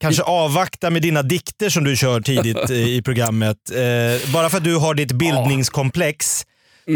[0.00, 3.56] kanske avvakta med dina dikter som du kör tidigt i, programmet.
[3.70, 6.44] Eh, bara för att du har ditt bildningskomplex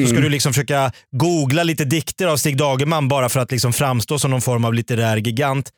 [0.01, 3.73] så ska du liksom försöka googla lite dikter av Stig Dagerman bara för att liksom
[3.73, 5.71] framstå som någon form av litterär gigant.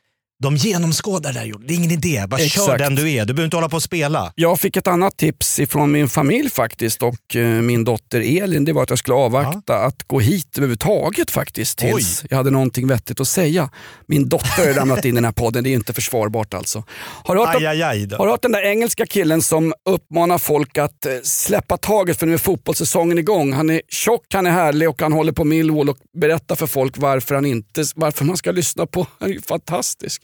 [0.45, 1.65] De genomskådar det där Jonas.
[1.69, 2.25] Det är ingen idé.
[2.29, 2.79] Bara kör Exakt.
[2.79, 3.25] den du är.
[3.25, 4.33] Du behöver inte hålla på och spela.
[4.35, 8.65] Jag fick ett annat tips ifrån min familj faktiskt och eh, min dotter Elin.
[8.65, 12.27] Det var att jag skulle avvakta att gå hit överhuvudtaget faktiskt tills Oj.
[12.31, 13.71] jag hade någonting vettigt att säga.
[14.07, 16.85] Min dotter har ramlat in i den här podden, det är inte försvarbart alltså.
[17.25, 20.39] Har du hört, Aj, aj, aj har du hört den där engelska killen som uppmanar
[20.39, 23.53] folk att eh, släppa taget för nu är fotbollssäsongen igång.
[23.53, 26.99] Han är tjock, han är härlig och han håller på Millwall och berättar för folk
[26.99, 30.23] varför, han inte, varför man ska lyssna på Han är ju fantastisk.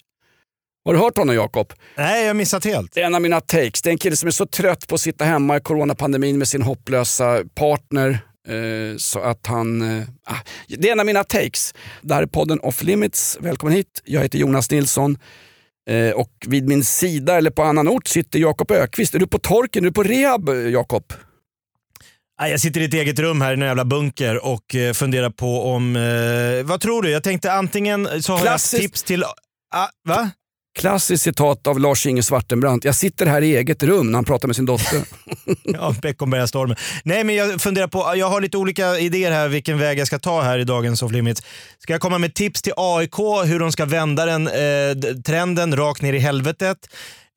[0.91, 1.73] Har du hört honom Jakob?
[1.97, 2.95] Nej, jag har missat helt.
[2.95, 3.83] Det är en av mina takes.
[3.83, 6.49] Det är en kille som är så trött på att sitta hemma i coronapandemin med
[6.49, 8.19] sin hopplösa partner.
[8.49, 9.99] Eh, så att han...
[9.99, 10.37] Eh, ah,
[10.69, 11.75] det är en av mina takes.
[12.03, 13.39] Det här är podden Off Limits.
[13.41, 14.03] Välkommen hit.
[14.05, 15.19] Jag heter Jonas Nilsson.
[15.91, 19.15] Eh, och vid min sida, eller på annan ort, sitter Jakob Ökvist.
[19.15, 19.85] Är du på torken?
[19.85, 21.13] Är du på rehab, eh, Jakob?
[22.43, 25.95] Jag sitter i ett eget rum här i en jävla bunker och funderar på om...
[26.65, 27.11] Vad tror du?
[27.11, 28.73] Jag tänkte antingen så har Klassiskt.
[28.73, 29.25] jag tips till...
[29.75, 30.31] Ah, va?
[30.79, 32.85] Klassiskt citat av Lars-Inge Svartenbrandt.
[32.85, 35.01] Jag sitter här i eget rum när han pratar med sin dotter.
[35.65, 36.77] Ja, Beckombergastormen.
[37.05, 40.19] Nej, men jag funderar på, jag har lite olika idéer här vilken väg jag ska
[40.19, 41.43] ta här i dagens Off Limits.
[41.79, 46.03] Ska jag komma med tips till AIK hur de ska vända den eh, trenden rakt
[46.03, 46.79] ner i helvetet?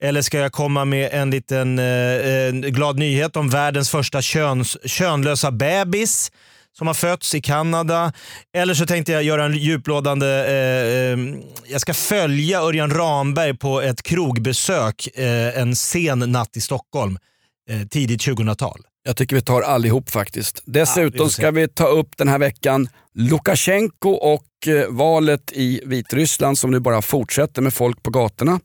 [0.02, 5.50] Eller ska jag komma med en liten eh, glad nyhet om världens första köns, könlösa
[5.50, 6.30] bebis
[6.78, 8.12] som har fötts i Kanada.
[8.56, 10.26] Eller så tänkte jag göra en djuplådande...
[10.26, 11.18] Eh, eh,
[11.66, 17.18] jag ska följa Örjan Ramberg på ett krogbesök eh, en sen natt i Stockholm.
[17.70, 18.80] Eh, tidigt 2000-tal.
[19.06, 20.62] Jag tycker vi tar allihop faktiskt.
[20.64, 21.32] Ja, vi Dessutom får se.
[21.42, 26.80] ska vi ta upp den här veckan Lukasjenko och eh, valet i Vitryssland som nu
[26.80, 28.60] bara fortsätter med folk på gatorna.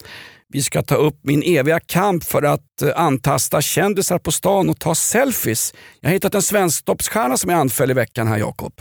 [0.53, 4.79] Vi ska ta upp min eviga kamp för att eh, antasta kändisar på stan och
[4.79, 5.73] ta selfies.
[6.01, 8.73] Jag har hittat en svensktoppsstjärna som jag anföll i veckan här Jakob.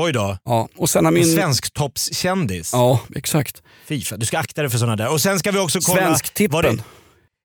[0.00, 0.38] Oj då.
[0.44, 1.34] Ja, och sen har En min...
[1.34, 2.70] svensk toppskändis.
[2.72, 3.62] Ja, exakt.
[3.86, 5.12] Fy fan, du ska akta dig för sådana där.
[5.12, 6.00] Och sen ska vi också kolla...
[6.02, 6.82] Svensktippen.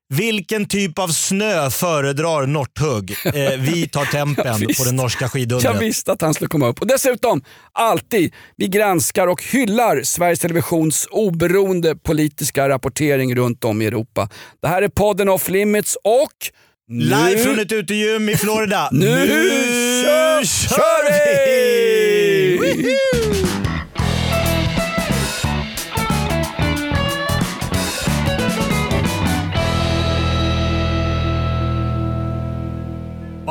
[0.09, 3.11] Det- Vilken typ av snö föredrar Northug?
[3.25, 5.81] Eh, vi tar tempen Jag på den norska Jag skidundret.
[5.81, 6.81] visste att han skulle komma upp.
[6.81, 7.41] Och dessutom,
[7.71, 14.29] alltid, vi granskar och hyllar Sveriges Televisions oberoende politiska rapportering runt om i Europa.
[14.61, 16.29] Det här är podden Off Limits och
[16.89, 18.89] nu, Live från ett utegym i Florida.
[18.91, 19.07] nu,
[20.05, 22.57] kör, kör vi!
[22.57, 23.52] Woohoo!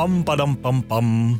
[0.03, 1.37] Bam, badam, bam, bam.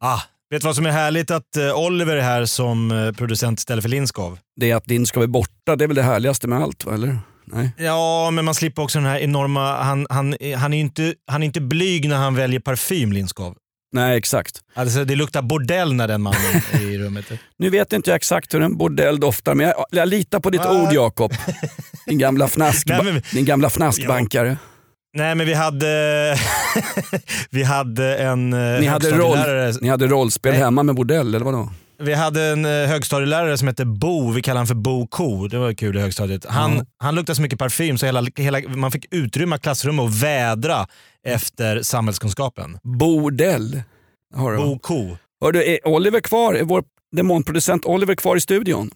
[0.00, 0.20] Ah,
[0.50, 1.30] vet du vad som är härligt?
[1.30, 4.38] Att eh, Oliver är här som eh, producent istället för Lindskov.
[4.56, 6.94] Det är att din ska vara borta, det är väl det härligaste med allt, va?
[6.94, 7.18] eller?
[7.44, 7.70] Nej.
[7.78, 9.76] Ja, men man slipper också den här enorma...
[9.76, 13.54] Han, han, han, är inte, han är inte blyg när han väljer parfym, Lindskov.
[13.92, 14.60] Nej, exakt.
[14.74, 17.24] Alltså, det luktar bordell när den mannen är i rummet.
[17.58, 20.60] Nu vet inte jag exakt hur en bordell doftar, men jag, jag litar på ditt
[20.60, 20.82] Ah.
[20.82, 21.32] ord Jakob.
[22.06, 24.56] Din gamla, fnask, Nej, men- din gamla fnaskbankare.
[25.14, 26.36] Nej, men vi hade,
[27.50, 29.38] vi hade en eh, Ni hade, roll,
[29.80, 30.60] ni hade rollspel Nej.
[30.62, 31.70] hemma med bordell, eller vadå?
[31.98, 35.48] Vi hade en eh, högstadielärare som hette Bo, vi kallar honom för Bo Ko.
[35.48, 36.44] Det var kul i högstadiet.
[36.48, 36.84] Han, Ja.
[36.98, 40.86] han luktade så mycket parfym så hela, hela, man fick utrymma klassrummet och vädra
[41.26, 42.78] efter samhällskunskapen.
[42.82, 43.82] Bordell.
[44.34, 45.16] Bo Ko.
[45.40, 46.54] Hör du, är Oliver kvar?
[46.54, 46.84] Är vår
[47.16, 48.90] demonproducent Oliver kvar i studion?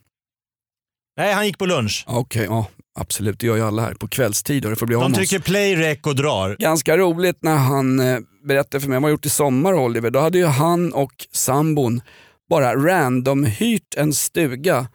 [1.16, 2.04] Nej, han gick på lunch.
[2.06, 3.40] Okej, ja absolut.
[3.40, 5.98] Det gör ju alla här på kvällstid och det får bli De trycker play, rec
[6.02, 6.56] och drar.
[6.58, 10.10] Ganska roligt när han eh, berättade för mig vad han gjort i sommar Oliver.
[10.10, 12.00] Då hade ju han och sambon
[12.50, 14.88] bara random hyrt en stuga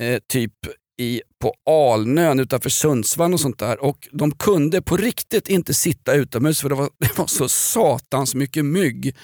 [0.00, 0.52] eh, typ
[0.98, 3.84] i, på Alnön utanför Sundsvall och sånt där.
[3.84, 8.34] Och de kunde på riktigt inte sitta utomhus för det var, det var så satans
[8.34, 9.16] mycket mygg.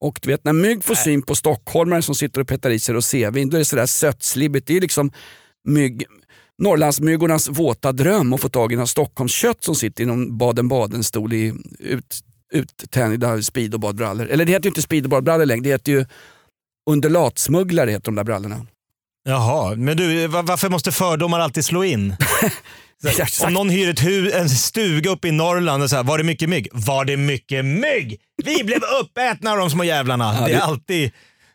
[0.00, 2.94] Och du vet när mygg får syn på stockholmare som sitter och petar i sig
[2.94, 4.66] rosévin, då är det sådär sötslibbigt.
[4.66, 5.12] Det är liksom
[5.64, 6.04] mygg,
[6.58, 11.54] Norrlandsmyggornas våta dröm att få tag i någon Stockholmskött som sitter i någon Baden-Baden-stol i
[11.78, 12.20] ut,
[12.52, 14.26] uttänjda speedobadbrallor.
[14.26, 16.06] Eller det heter ju inte speedobadbrallor längre, det heter ju
[16.90, 18.66] undulatsmugglare heter de där brallorna.
[19.28, 22.16] Jaha, men du, va- varför måste fördomar alltid slå in?
[23.46, 26.24] Om någon hyr ett hu- en stuga uppe i Norrland och så här, var det
[26.24, 26.68] mycket mygg?
[26.72, 28.20] Var det mycket mygg?
[28.44, 30.46] Vi blev uppätna av de små jävlarna.
[30.46, 31.10] det är alltid...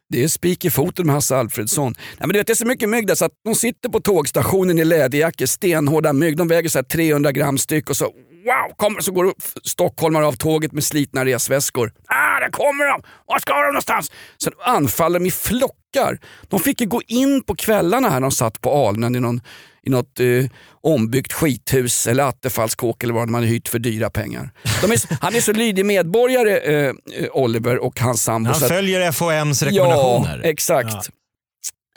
[0.09, 1.93] Det är spik i foten med Hasse Alfredsson.
[1.97, 3.99] Nej, men du vet, det är så mycket mygg där så att de sitter på
[3.99, 6.37] tågstationen i läderjackor, stenhårda mygg.
[6.37, 8.11] De väger så här 300 gram styck och så
[8.47, 11.91] wow, kommer, så går upp stockholmare av tåget med slitna resväskor.
[12.07, 13.01] Ah, där kommer de!
[13.25, 14.11] Var ska de någonstans?
[14.43, 16.19] Sen anfaller de i flockar.
[16.49, 19.41] De fick ju gå in på kvällarna här när de satt på Alnön i, någon,
[19.83, 20.45] i något eh,
[20.81, 24.51] ombyggt skithus eller attefallskåk eller vad de hade hyrt för dyra pengar.
[24.81, 28.49] De är, han är så lydig medborgare, eh, eh, Oliver och hans sambo.
[28.49, 30.41] Han följer FHMs rekommendationer.
[30.43, 31.09] Ja, exakt.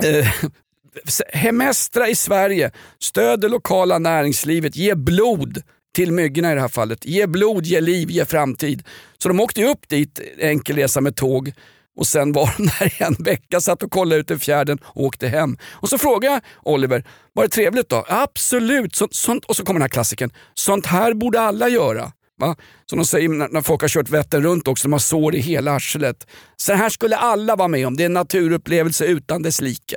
[0.05, 0.29] Eh,
[1.33, 5.63] Hemestra i Sverige, stöd det lokala näringslivet, ge blod
[5.95, 7.05] till myggorna i det här fallet.
[7.05, 8.83] Ge blod, ge liv, ge framtid.
[9.19, 11.53] Så de åkte upp dit, enkel resa med tåg
[11.97, 15.05] och sen var de där i en vecka, satt och kollade ut i fjärden och
[15.05, 15.57] åkte hem.
[15.71, 16.43] Och så frågade jag
[16.75, 18.05] Oliver, var det trevligt då?
[18.09, 20.31] Absolut, så, sånt, och så kommer den här klassiken.
[20.55, 22.13] Sånt här borde alla göra.
[22.39, 22.57] Va?
[22.87, 25.41] Som de säger när, när folk har kört Vättern runt också, de har sår i
[25.41, 26.27] hela arslet.
[26.57, 29.97] Så här skulle alla vara med om, det är en naturupplevelse utan dess like.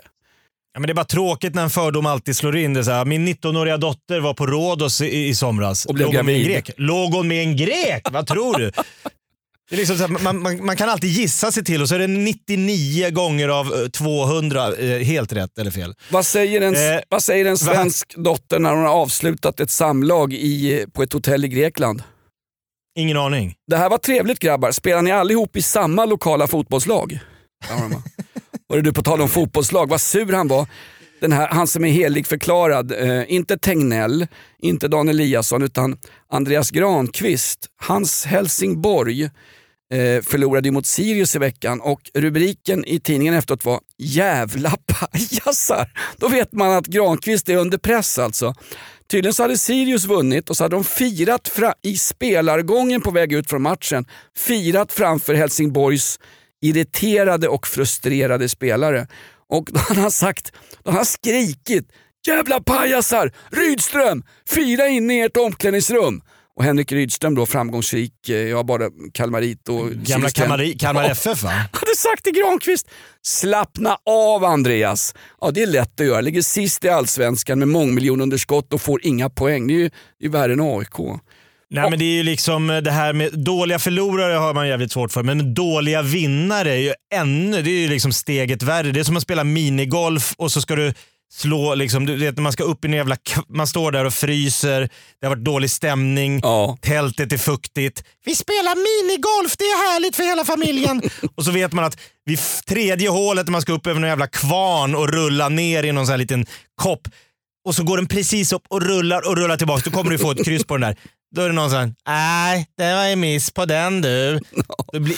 [0.73, 2.73] Ja, men det är bara tråkigt när en fördom alltid slår in.
[2.73, 5.85] Det så här, min 19-åriga dotter var på Rhodos i, i somras.
[5.85, 6.53] Och blev Låg hon med en gravid.
[6.65, 6.71] grek?
[6.77, 8.07] Låg hon med en grek?
[8.11, 8.71] Vad tror du?
[9.69, 11.95] Det är liksom så här, man, man, man kan alltid gissa sig till och så
[11.95, 15.93] är det 99 gånger av eh, 200 eh, helt rätt eller fel.
[16.09, 20.33] Vad säger en, Eh, vad säger en svensk dotter när hon har avslutat ett samlag
[20.33, 22.03] i, på ett hotell i Grekland?
[22.99, 23.53] Ingen aning.
[23.67, 27.19] Det här var trevligt grabbar, spelar ni allihop i samma lokala fotbollslag?
[28.69, 30.67] Ja, det du på tal om fotbollslag, vad sur han var.
[31.21, 34.27] Den här, han som är helig förklarad, eh, inte Tegnell,
[34.59, 35.97] inte Dan Eliasson utan
[36.31, 37.67] Andreas Granqvist.
[37.77, 39.29] Hans Helsingborg eh,
[40.23, 45.91] förlorade ju mot Sirius i veckan och rubriken i tidningen efteråt var “Jävla pajasar”.
[46.17, 48.55] Då vet man att Granqvist är under press alltså.
[49.11, 53.49] Tydligen så hade Sirius vunnit och så hade de firat i spelargången på väg ut
[53.49, 54.05] från matchen,
[54.37, 56.19] firat framför Helsingborgs
[56.63, 59.07] irriterade och frustrerade spelare.
[59.49, 60.51] Och då har han sagt,
[60.83, 61.87] då har han skrikit
[62.27, 63.31] “Jävla pajasar!
[63.51, 64.23] Rydström!
[64.47, 66.21] Fira inne i ert omklädningsrum!”
[66.55, 70.73] Och Henrik Rydström då framgångsrik, eh, ja bara Kalmarit och Gamla tränare.
[70.73, 71.49] Kalmar, FF va?
[71.71, 72.87] hade sagt till Granqvist,
[73.21, 75.15] slappna av Andreas.
[75.41, 79.29] Ja det är lätt att göra, ligger sist i allsvenskan med mångmiljonunderskott och får inga
[79.29, 79.67] poäng.
[79.67, 79.89] Det är ju,
[80.19, 81.21] det är värre än AIK.
[81.73, 85.11] Nej, men det är ju liksom det här med dåliga förlorare har man jävligt svårt
[85.11, 88.91] för, men dåliga vinnare är ju ännu, det är ju liksom steget värre.
[88.91, 90.93] Det är som att spela minigolf och så ska du
[91.33, 93.17] slå, liksom, du vet när man ska upp i en jävla,
[93.49, 94.89] man står där och fryser,
[95.21, 96.77] det har varit dålig stämning, Ja.
[96.81, 98.03] tältet är fuktigt.
[98.25, 101.01] Vi spelar minigolf, det är härligt för hela familjen.
[101.35, 104.27] och så vet man att vid tredje hålet när man ska upp över någon jävla
[104.27, 106.45] kvarn och rulla ner i någon sån här liten
[106.81, 107.07] kopp
[107.65, 109.89] och så går den precis upp och rullar och rullar tillbaka.
[109.89, 110.97] Då kommer du få ett kryss på den där.
[111.35, 114.39] Då är det någon som nej det var en miss på den du.
[114.93, 115.15] Det blir,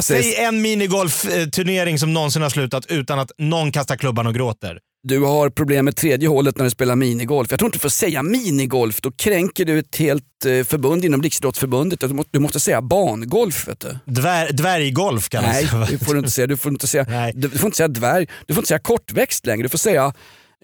[0.00, 4.78] säger- säg en minigolfturnering som någonsin har slutat utan att någon kastar klubban och gråter.
[5.02, 7.50] Du har problem med tredje hålet när du spelar minigolf.
[7.50, 11.22] Jag tror inte du får säga minigolf, då kränker du ett helt eh, förbund inom
[11.22, 12.00] Riksidrottsförbundet.
[12.00, 13.68] Du måste, du måste säga bangolf.
[13.68, 13.98] Vet du.
[14.12, 16.04] Dvär, dvärggolf kallas Nej, det.
[16.04, 16.46] får du inte säga.
[16.46, 17.32] Du får inte säga, Nej.
[17.34, 19.62] du, du får inte säga dvärg, du får inte säga kortväxt längre.
[19.62, 20.12] Du får säga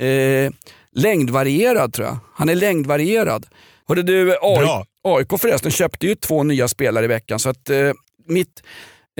[0.01, 0.53] eh,
[0.97, 2.19] längdvarierad tror jag.
[2.35, 3.47] Han är längdvarierad.
[3.89, 4.85] Hörde du, AI, Bra.
[5.05, 7.39] AIK förresten köpte ju två nya spelare i veckan.
[7.39, 7.93] Så att, eh,
[8.29, 8.63] mitt,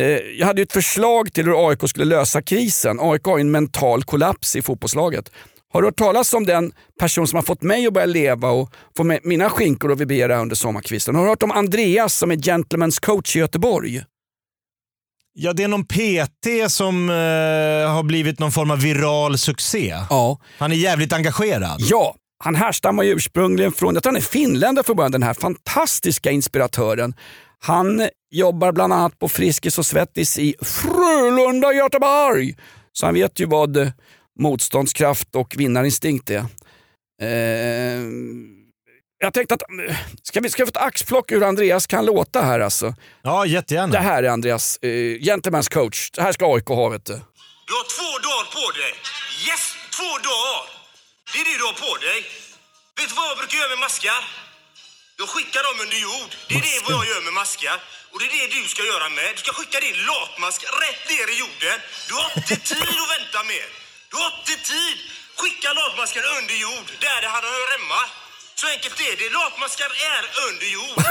[0.01, 2.99] eh, jag hade ju ett förslag till hur AIK skulle lösa krisen.
[3.01, 5.31] AIK har ju en mental kollaps i fotbollslaget.
[5.73, 8.71] Har du hört talas om den person som har fått mig att börja leva och
[8.97, 11.15] få mina skinkor att vibrera under sommarkvisten?
[11.15, 14.03] Har du hört om Andreas som är gentleman's coach i Göteborg?
[15.35, 17.15] Ja, det är någon PT som eh,
[17.95, 19.95] har blivit någon form av viral succé.
[20.11, 20.39] Ja.
[20.59, 21.77] Han är jävligt engagerad.
[21.81, 25.35] Ja, han härstammar ju ursprungligen från, jag tror han är finländare för början, den här
[25.35, 27.15] fantastiska inspiratören.
[27.59, 32.57] Han jobbar bland annat på Friskis och Svettis i Frölunda, Göteborg.
[32.93, 33.93] Så han vet ju vad
[34.39, 36.45] motståndskraft och vinnarinstinkt är.
[37.23, 38.03] Eh,
[39.19, 39.63] jag tänkte att,
[40.23, 42.95] ska vi, ska vi få ett axplock hur Andreas kan låta här alltså?
[43.23, 43.93] Ja, jättegärna.
[43.93, 44.89] Det här är Andreas, eh,
[45.29, 46.11] gentleman's coach.
[46.11, 47.13] Det här ska AIK ha vet du.
[47.13, 48.93] Du har två dagar på dig.
[49.49, 50.72] Yes, två dagar.
[51.33, 52.21] Det är det du har på dig.
[52.97, 54.25] Vet du vad jag brukar göra med maskar?
[55.17, 56.31] Jag skickar dem under jord.
[56.49, 57.81] Det är det vad jag gör med maskar.
[58.11, 59.29] Och det är det du ska göra med.
[59.35, 61.77] Du ska skicka din latmask rätt ner i jorden.
[62.09, 63.69] Du har inte tid att vänta mer.
[64.11, 64.97] Du har inte tid.
[65.37, 68.03] Skicka latmasken under jord, där det han hör hemma.
[68.55, 69.31] Så enkelt är det.
[69.31, 71.03] Latmaskar är under jord.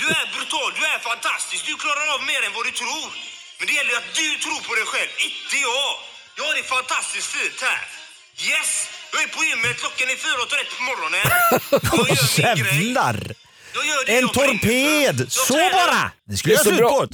[0.00, 1.66] Du är brutal, du är fantastisk.
[1.66, 3.08] Du klarar av mer än vad du tror.
[3.58, 5.92] Men det gäller att du tror på dig själv, inte jag.
[6.36, 7.88] Jag har det fantastiskt fint här.
[8.36, 8.88] Yes!
[9.12, 11.24] Jag är på gymmet, klockan är 4.30 på morgonen.
[12.36, 12.84] Jag gör min grej.
[12.86, 13.34] Jävlar!
[13.74, 14.66] Jag gör det En jag brinner för.
[14.68, 15.20] torped!
[15.20, 15.70] Jag Så tränar.
[15.72, 16.10] bara!
[16.28, 16.90] Det skulle jag så slut bra.
[16.90, 17.06] på.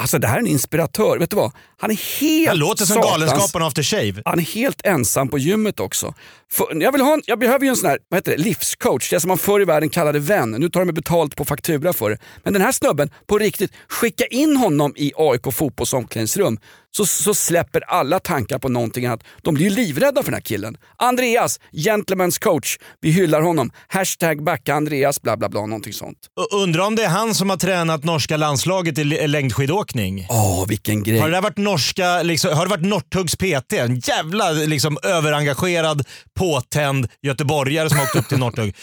[0.00, 1.18] Alltså det här är en inspiratör.
[1.18, 1.52] Vet du vad?
[1.80, 4.22] Han är helt Han låter som satans- Galenskaparna After Shave.
[4.24, 6.14] Han är helt ensam på gymmet också.
[6.52, 9.10] För, jag, vill ha en, jag behöver ju en sån här vad heter det, livscoach,
[9.10, 10.50] det som man förr i världen kallade vän.
[10.50, 12.18] Nu tar de betalt på faktura för det.
[12.44, 16.58] Men den här snubben, på riktigt, skicka in honom i AIK fotbolls omklädningsrum
[16.96, 19.24] så, så släpper alla tankar på någonting annat.
[19.42, 20.76] De blir ju livrädda för den här killen.
[20.96, 22.78] Andreas, gentlemen's coach.
[23.00, 23.70] Vi hyllar honom.
[23.88, 26.18] Hashtag backa Andreas, bla bla bla, någonting sånt.
[26.52, 30.26] Undrar om det är han som har tränat norska landslaget i längdskidåkning?
[30.30, 31.18] Åh, vilken grej.
[31.18, 33.72] Har det varit norska, liksom, har det varit Northuggs PT?
[33.72, 36.06] En jävla liksom, överengagerad,
[36.38, 38.74] påtänd göteborgare som har åkt upp till Northug.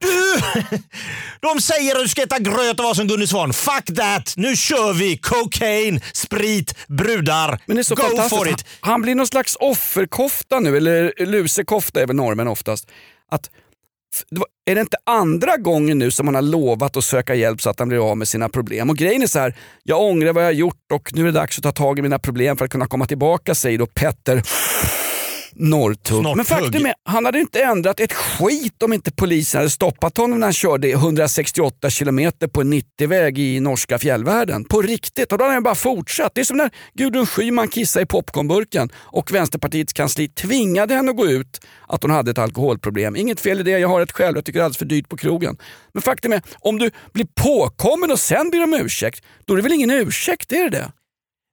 [0.00, 0.40] Du!
[1.40, 3.52] De säger att du ska äta gröt och vara som Gunde Svan.
[3.52, 4.34] Fuck that!
[4.36, 5.16] Nu kör vi!
[5.16, 7.60] Cocaine, sprit, brudar.
[7.66, 8.64] Men det är så Go for it!
[8.80, 12.88] han blir någon slags offerkofta nu, eller lusekofta är väl normen oftast.
[13.30, 13.50] Att,
[14.66, 17.78] är det inte andra gången nu som han har lovat att söka hjälp så att
[17.78, 18.90] han blir av med sina problem?
[18.90, 21.32] Och grejen är så här, jag ångrar vad jag har gjort och nu är det
[21.32, 24.42] dags att ta tag i mina problem för att kunna komma tillbaka, säger då Petter
[25.58, 26.36] Norrtugg.
[26.36, 30.38] Men faktum är, han hade inte ändrat ett skit om inte polisen hade stoppat honom
[30.40, 34.64] när han körde 168 km på en 90-väg i norska fjällvärlden.
[34.64, 35.32] På riktigt.
[35.32, 36.32] Och då hade han bara fortsatt.
[36.34, 41.16] Det är som när Gudrun Schyman kissade i popcornburken och Vänsterpartiets kansli tvingade henne att
[41.16, 43.16] gå ut att hon hade ett alkoholproblem.
[43.16, 44.36] Inget fel i det, jag har ett själv.
[44.36, 45.56] Jag tycker det är alldeles för dyrt på krogen.
[45.92, 49.62] Men faktum är, om du blir påkommen och sen ber om ursäkt, då är det
[49.62, 50.52] väl ingen ursäkt?
[50.52, 50.92] Är det det?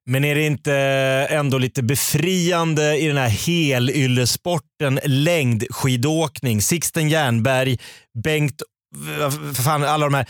[0.06, 0.74] Men är det inte
[1.30, 6.62] ändå lite befriande i den här helylesporten längdskidåkning?
[6.62, 7.78] Sixten Jernberg,
[8.24, 8.62] Bengt,
[9.66, 10.26] fan, alla de här.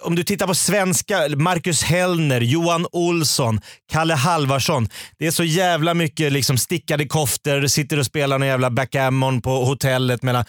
[0.00, 3.60] Om du tittar på svenska, Marcus Hellner, Johan Olsson,
[3.92, 4.88] Kalle Halvarsson.
[5.18, 9.64] Det är så jävla mycket liksom stickade koftor, sitter och spelar någon jävla backgammon på
[9.64, 10.44] hotellet mellan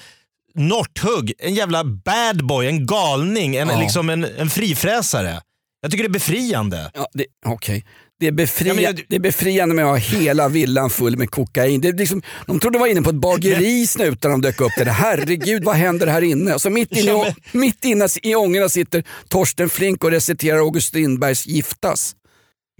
[0.55, 3.79] Northugg, en jävla bad boy, en galning, en, Ja.
[3.79, 5.41] liksom en, en frifräsare.
[5.81, 6.91] Jag tycker det är befriande.
[6.95, 7.07] Ja,
[7.45, 7.85] okej.
[8.19, 11.17] Det, är befria, Ja, men jag- det är befriande med att ha hela villan full
[11.17, 11.81] med kokain.
[11.81, 14.61] Det är liksom, de trodde de var inne på ett bageri snuten när de dök
[14.61, 14.85] upp där.
[14.85, 16.53] Herregud, vad händer här inne?
[16.53, 20.57] Och så mitt inne, Ja, i, mitt inne i ångorna sitter Torsten Flink och reciterar
[20.57, 22.15] August Strindbergs Giftas.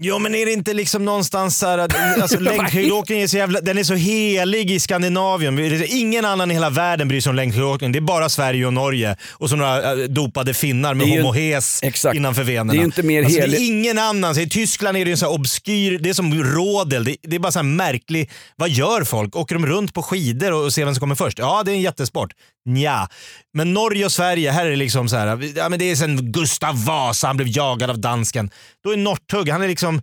[0.02, 3.60] Jo men är det inte liksom någonstans så här att alltså, längdskidåkning är så jävla,
[3.60, 5.58] den är så helig i Skandinavien.
[5.88, 7.92] Ingen annan i hela världen bryr sig om längdskidåkning.
[7.92, 11.82] Det är bara Sverige och Norge och så några äh, dopade finnar med ju- homohes
[11.82, 12.16] exakt.
[12.16, 12.72] innanför venerna.
[12.72, 14.34] Det är inte mer alltså, helig- ingen annan.
[14.34, 17.04] Så I Tyskland är det ju en så här obskyr, det är som rådel.
[17.04, 19.36] Det, det är bara så här märklig, vad gör folk?
[19.36, 21.38] Åker de runt på skidor och ser vem som kommer först?
[21.38, 22.32] Ja, det är en jättesport.
[22.66, 23.08] Nja.
[23.54, 26.32] Men Norge och Sverige, här är det liksom så här, ja, men det är sen
[26.32, 28.50] Gustav Vasa, han blev jagad av dansken.
[28.84, 30.02] Då är Northug, han är liksom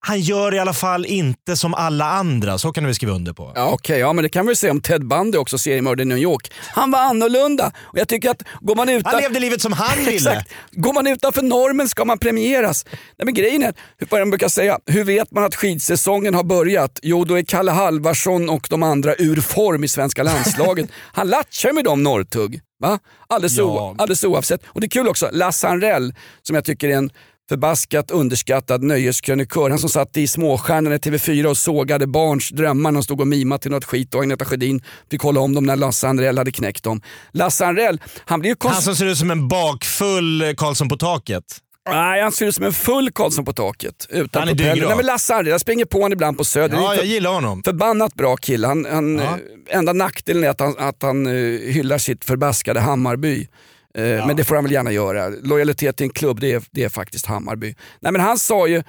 [0.00, 2.58] han gör i alla fall inte som alla andra.
[2.58, 3.52] Så kan du skriva under på.
[3.54, 6.18] Ja, Okej, ja, men det kan vi säga om Ted Bundy också, seriemördare i New
[6.18, 6.52] York.
[6.68, 9.12] Han var annorlunda och jag tycker att går man utan...
[9.12, 10.14] Han levde livet som han ville.
[10.30, 10.50] Exakt.
[10.72, 12.84] Går man utanför normen ska man premieras.
[12.92, 13.74] Nej, men grejen är,
[14.10, 16.98] vad de brukar säga, hur vet man att skidsäsongen har börjat?
[17.02, 20.88] Jo, då är Kalle Halvarsson och de andra ur form i svenska landslaget.
[21.12, 22.60] Han latchar med dem Norrtugg.
[22.80, 22.98] Va?
[23.28, 23.64] Alldeles, Ja.
[23.64, 24.60] o, alldeles oavsett.
[24.66, 27.10] Och det är kul också, Lasse Anrell som jag tycker är en
[27.48, 29.70] förbaskat underskattad nöjeskrönikör.
[29.70, 33.26] Han som satt i Småstjärnorna i TV4 och sågade barns drömmar när de stod och
[33.28, 36.52] mimade till något skit och Agneta Sjödin fick hålla om dem när Lasse Anrell hade
[36.52, 37.00] knäckt dem.
[37.32, 41.44] Lasse Anrell, han blir ju Han som ser ut som en bakfull Karlsson på taket.
[41.88, 44.06] Nej, han ser ut som en full Karlsson på taket.
[44.10, 44.88] Utan Han är dyngrak.
[44.88, 46.76] Nej, men Lasse Anrell, jag springer på honom ibland på Söder.
[46.76, 47.62] Ja, jag gillar honom.
[47.62, 48.66] Förbannat bra kille.
[48.66, 49.24] Han, han, Ja.
[49.24, 51.32] eh, Enda nackdelen är att han, att han eh,
[51.72, 53.48] hyllar sitt förbaskade Hammarby.
[53.96, 55.28] Eh, Men det får han väl gärna göra.
[55.28, 57.74] Lojalitet till en klubb, det är, det är faktiskt Hammarby.
[58.00, 58.82] Nej, men han sa ju,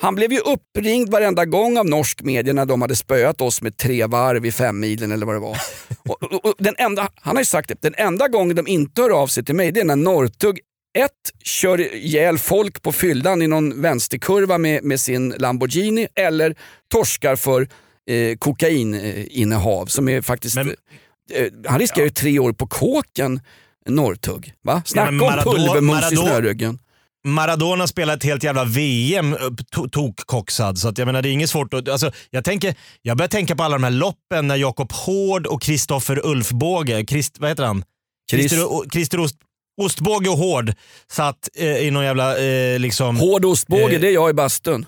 [0.00, 3.76] han blev ju uppringd varenda gång av norsk media när de hade spöat oss med
[3.76, 5.56] tre varv i femmilen eller vad det var.
[6.08, 9.02] och, och, och den enda, han har ju sagt det, den enda gången de inte
[9.02, 10.60] hör av sig till mig det är när Norrtugg
[10.98, 11.10] ett,
[11.44, 16.54] kör ihjäl folk på fyllan i någon vänsterkurva med, med sin Lamborghini eller
[16.92, 17.68] torskar för
[18.10, 20.56] eh, kokaininnehav som är faktiskt...
[20.56, 20.76] Men-
[21.34, 23.40] eh, han riskerar ju tre år på kåken,
[23.88, 24.52] Norrtugg.
[24.62, 24.82] Va?
[24.86, 26.78] Snacka om Maradona- pulvermos i Maradona- snöryggen.
[27.26, 30.78] Maradona spelade ett helt jävla VM to- tokkoxad.
[30.78, 31.88] Så att jag menar, det är inget svårt att...
[31.88, 35.62] Alltså, jag, tänker, jag börjar tänka på alla de här loppen när Jakob Hård och
[35.62, 37.84] Kristoffer Ulfbåge, Christ, vad heter han?
[38.32, 39.36] Chris- Christer, Christer Ost,
[39.82, 40.72] Ostbåge och Hård
[41.12, 42.38] satt eh, i någon jävla...
[42.38, 44.86] Eh, liksom, Hård ostbåge, Eh, det är jag i bastun.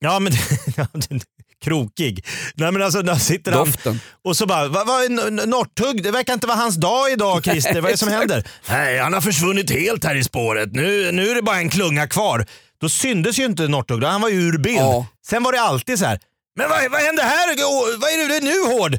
[0.00, 0.32] Ja, men
[1.62, 2.26] krokig.
[2.54, 4.00] Nej men alltså, där sitter han Doften.
[4.24, 6.02] och så bara, vad, N- Northug?
[6.02, 7.74] Det verkar inte vara hans dag idag Christer.
[7.74, 8.44] Vad är det som händer?
[8.68, 10.72] Nej, han har försvunnit helt här i spåret.
[10.72, 12.46] Nu, nu är det bara en klunga kvar.
[12.80, 14.78] Då syndes ju inte Northug, han var ju ur bild.
[14.78, 15.06] Ja.
[15.26, 16.20] Sen var det alltid så här,
[16.56, 17.48] men vad, vad händer här?
[18.00, 18.98] Vad är det nu Hård?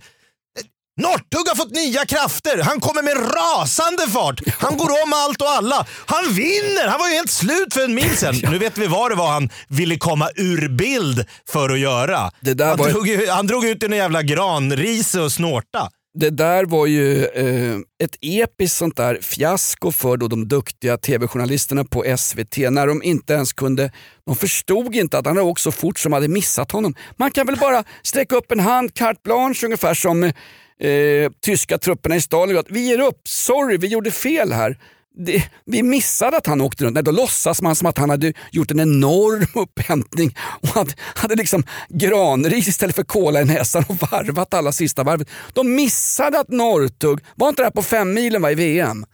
[1.02, 2.58] Northug har fått nya krafter.
[2.64, 4.42] Han kommer med rasande fart.
[4.60, 5.86] Han går om allt och alla.
[6.06, 6.88] Han vinner!
[6.88, 8.36] Han var ju helt slut för en mil sedan.
[8.52, 12.18] Nu vet vi vad det var han ville komma ur bild för att göra.
[12.18, 12.32] Han,
[12.78, 15.90] var- drog, han drog ut en jävla granris och snorta.
[16.20, 21.84] Det där var ju eh, ett episkt sånt där fiasko för då de duktiga tv-journalisterna
[21.86, 23.92] på SVT när de inte ens kunde,
[24.26, 26.96] de förstod inte att han hade åkt så fort som hade missat honom.
[27.18, 30.32] Man kan väl bara sträcka upp en hand, carte blanche ungefär som
[30.80, 32.66] eh, tyska trupperna i Stalingrad.
[32.70, 34.78] Vi ger upp, sorry vi gjorde fel här.
[35.16, 36.94] Det, vi missade att han åkte runt.
[36.94, 41.36] Nej, då låtsas man som att han hade gjort en enorm upphämtning och hade, hade
[41.36, 45.30] liksom granris istället för kola i näsan och varvat alla sista varvet.
[45.54, 49.06] De missade att Norrtug, var inte det här på fem milen va, i VM?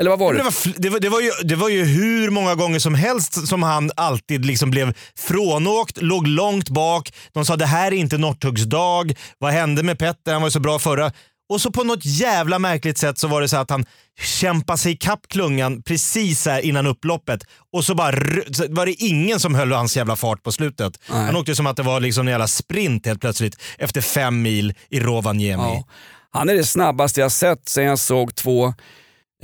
[0.00, 0.38] Eller vad var det?
[0.38, 3.48] Det var, det, var, det, var ju, det var ju hur många gånger som helst
[3.48, 7.12] som han alltid liksom blev frånåkt, låg långt bak.
[7.32, 9.14] De sa det här är inte Northugs dag.
[9.38, 10.32] Vad hände med Petter?
[10.32, 11.12] Han var ju så bra förra.
[11.48, 13.86] Och så på något jävla märkligt sätt så var det så att han
[14.20, 17.40] kämpade sig ikapp klungan precis här innan upploppet
[17.72, 18.16] och så bara
[18.52, 20.98] så var det ingen som höll hans jävla fart på slutet.
[21.06, 24.74] Han åkte som att det var liksom en jävla sprint helt plötsligt efter fem mil
[24.90, 25.62] i Rovaniemi.
[25.62, 25.84] Ja.
[26.30, 28.74] Han är det snabbaste jag sett sen jag såg två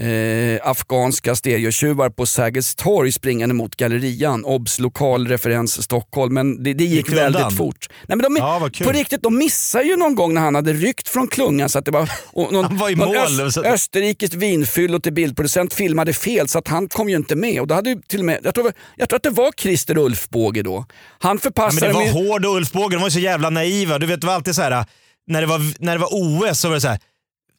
[0.01, 4.45] eh, afghanska stereotjuvar på Sergels torg springande mot Gallerian.
[4.45, 4.79] Obs!
[4.79, 7.57] Lokal referens Stockholm, men det, det gick, Gick väldigt undan?
[7.57, 7.89] fort.
[8.09, 11.09] Nej, men de, Ja, på riktigt, de missade ju någon gång när han hade ryckt
[11.09, 12.11] från klungan så att det var...
[12.33, 13.17] Och någon, Han var i mål.
[13.17, 17.61] Öst, österrikiskt vinfyllo till bildproducent filmade fel så att han kom ju inte med.
[17.61, 20.63] Och då hade till och med, jag, tror, jag tror att det var Christer Ulfbåge
[20.63, 20.85] då.
[21.19, 23.19] Han Ja, förpassade men det var med- hård och Ulf Båge, de var ju så
[23.19, 23.99] jävla naiva.
[23.99, 24.85] Du vet, det var alltid så här,
[25.27, 26.99] när det var, när det var OS så var det så här.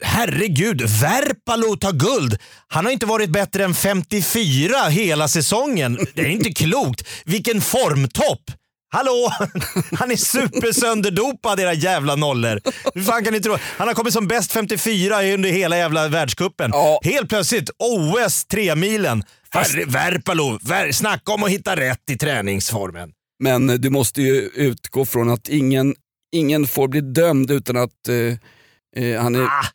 [0.03, 2.37] Herregud, Verpalo tar guld.
[2.67, 5.99] Han har inte varit bättre än 54 hela säsongen.
[6.13, 7.07] Det är inte klokt.
[7.25, 8.51] Vilken formtopp!
[8.93, 9.31] Hallå!
[9.99, 12.61] Han är supersönderdopad era jävla nollor.
[12.93, 13.57] Hur fan kan ni tro?
[13.77, 16.71] Han har kommit som bäst 54 under hela jävla världscupen.
[16.73, 16.99] Ja.
[17.03, 19.23] Helt plötsligt, OS tremilen.
[19.49, 23.09] Herre, Verpalo, ver, snacka om att hitta rätt i träningsformen.
[23.39, 25.95] Men eh, du måste ju utgå från att ingen,
[26.31, 29.43] ingen får bli dömd utan att eh, eh, han är...
[29.43, 29.65] Ah.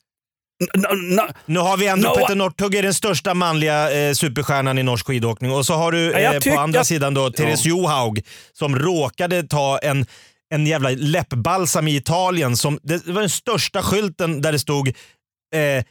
[0.62, 2.14] N- n- n- Nu har vi ändå No.
[2.16, 6.10] Petter Northug är den största manliga eh, superstjärnan i norsk skidåkning och så har du
[6.10, 10.06] Ja, eh, på andra att- sidan då Therese Johaug som råkade ta en,
[10.54, 12.56] en jävla läppbalsam i Italien.
[12.56, 15.84] Som, det var den största skylten där det stod eh,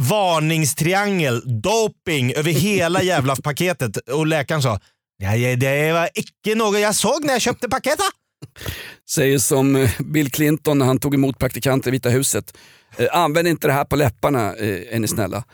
[0.00, 4.80] varningstriangel, doping över hela jävla paketet och läkaren sa
[5.22, 8.06] Ja, ja, det var icke något jag såg när jag köpte paketet.
[9.10, 12.56] Säger som eh, Bill Clinton när han tog emot praktikanter i Vita huset.
[12.96, 15.44] Eh, använd inte det här på läpparna eh, är ni snälla.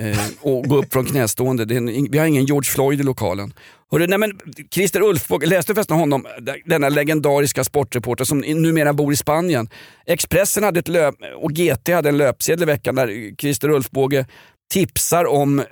[0.00, 1.64] Eh, och gå upp från knästående.
[1.64, 3.52] Det är en, vi har ingen George Floyd i lokalen.
[3.90, 4.38] Hörru, nej men,
[4.70, 6.26] Christer Ulfbåge, läste du förresten honom,
[6.64, 9.68] denna legendariska sportreporter som numera bor i Spanien.
[10.06, 14.26] Expressen hade ett löp, och GT hade en löpsedel i veckan där Christer Ulfbåge
[14.70, 15.66] tipsar om eh,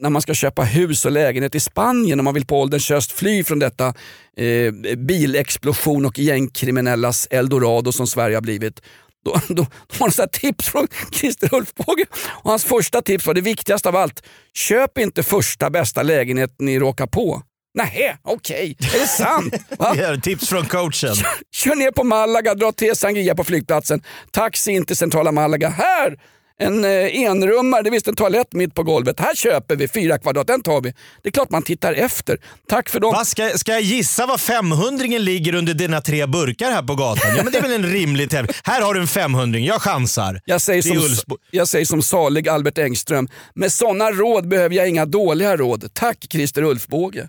[0.00, 3.12] när man ska köpa hus och lägenhet i Spanien om man vill på ålderns höst
[3.12, 3.94] fly från detta
[4.36, 8.80] eh, bilexplosion och gängkriminellas eldorado som Sverige har blivit.
[9.24, 9.66] Då, då,
[9.98, 13.88] då det så här tips från Christer Ulfbåge och hans första tips var det viktigaste
[13.88, 14.22] av allt.
[14.54, 17.42] Köp inte första bästa lägenhet ni råkar på.
[17.74, 19.54] Nej, okej, är det sant?
[19.78, 19.94] Va?
[19.98, 21.14] Ja, tips från coachen.
[21.54, 24.02] Kör ner på Malaga, dra till sangria på flygplatsen.
[24.30, 25.68] Taxi in till centrala Malaga.
[25.68, 26.18] Här!
[26.60, 26.90] En eh,
[27.22, 29.20] enrummare, det visst en toalett mitt på golvet.
[29.20, 30.94] Här köper vi fyra kvadrat, den tar vi.
[31.22, 32.38] Det är klart man tittar efter.
[32.68, 33.12] Tack för dem.
[33.12, 37.36] Va, ska, ska jag gissa vad 500 ligger under dina tre burkar här på gatan?
[37.36, 38.54] Ja, men det är väl en rimlig tävling.
[38.64, 40.40] Här har du en 500 jag chansar.
[40.44, 43.28] Jag säger, som, jag säger som salig Albert Engström.
[43.54, 45.94] Med sådana råd behöver jag inga dåliga råd.
[45.94, 47.28] Tack Christer Ulfbåge.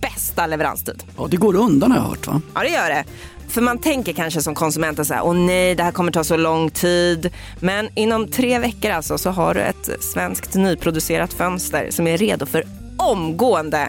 [0.00, 1.02] bästa leveranstid.
[1.16, 2.40] Ja, det går undan har jag hört va?
[2.54, 3.04] Ja, det gör det.
[3.48, 6.36] För man tänker kanske som konsument så här, åh nej, det här kommer ta så
[6.36, 7.30] lång tid.
[7.60, 12.46] Men inom tre veckor alltså så har du ett svenskt nyproducerat fönster som är redo
[12.46, 12.64] för
[12.96, 13.88] omgående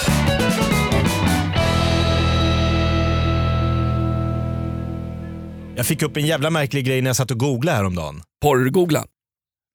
[5.75, 8.21] Jag fick upp en jävla märklig grej när jag satt och googlade häromdagen.
[8.41, 9.05] Porrgoogla?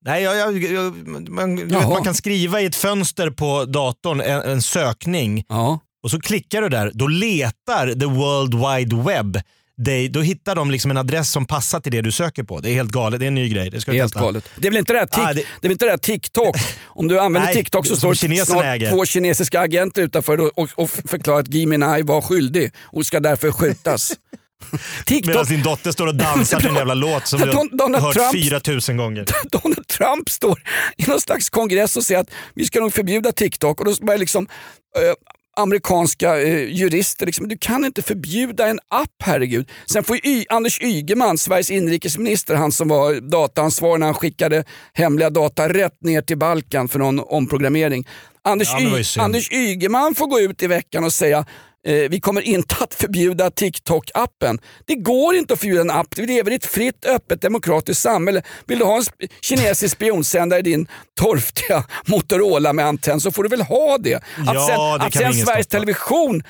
[0.04, 4.20] Nej, jag, jag, jag, man, du vet, man kan skriva i ett fönster på datorn
[4.20, 5.80] en, en sökning Ja.
[6.02, 6.90] och så klickar du där.
[6.94, 9.40] Då letar the world wide web
[9.76, 10.08] dig.
[10.08, 12.60] Då hittar de liksom en adress som passar till det du söker på.
[12.60, 13.20] Det är helt galet.
[13.20, 13.70] Det är en ny grej.
[13.70, 14.44] Det ska Helt galet.
[14.56, 15.72] Det är väl inte det här, tik- Ah, det- det...
[15.72, 16.56] inte det här TikTok?
[16.86, 18.90] Om du använder Nej, TikTok så står snart äger.
[18.90, 23.52] två kinesiska agenter utanför och, och, förklarar att Gui Minhai var skyldig och ska därför
[23.52, 24.12] skjutas.
[24.70, 28.00] Medan TikTok, din dotter står och dansar till en jävla låt som du Donald har
[28.00, 29.24] hört Trump- 4000 gånger.
[29.50, 30.62] Donald Trump står
[30.96, 34.18] i någon slags kongress och säger att vi ska nog förbjuda TikTok och då börjar
[34.18, 34.48] liksom
[34.96, 35.14] eh,
[35.56, 39.70] amerikanska eh, jurister, liksom, du kan inte förbjuda en app herregud.
[39.86, 45.68] Sen får Anders Ygeman, Sveriges inrikesminister, han som var dataansvarig när han skickade hemliga data
[45.68, 48.06] rätt ner till Balkan för någon omprogrammering.
[48.44, 48.68] Anders,
[49.16, 49.22] Ja.
[49.22, 51.44] Anders Ygeman får gå ut i veckan och säga
[51.86, 54.58] eh, vi kommer inte att förbjuda TikTok-appen.
[54.84, 56.18] Det går inte att förbjuda en app.
[56.18, 58.42] Vi lever i ett fritt, öppet, demokratiskt samhälle.
[58.66, 60.88] Vill du ha en kinesisk spionsändare i din
[61.20, 64.14] torftiga Motorola med antenn så får du väl ha det.
[64.14, 64.22] Att
[64.54, 65.62] Ja, sen, det att sen Sveriges stoppa.
[65.62, 66.42] Television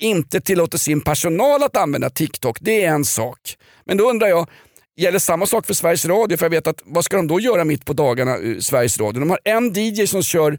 [0.00, 3.38] inte tillåter sin personal att använda TikTok, det är en sak.
[3.84, 4.48] Men då undrar jag,
[4.96, 6.36] Gäller samma sak för Sveriges Radio?
[6.36, 9.20] För jag vet att vad ska de då göra mitt på dagarna, eh, Sveriges Radio?
[9.20, 10.58] De har en DJ som kör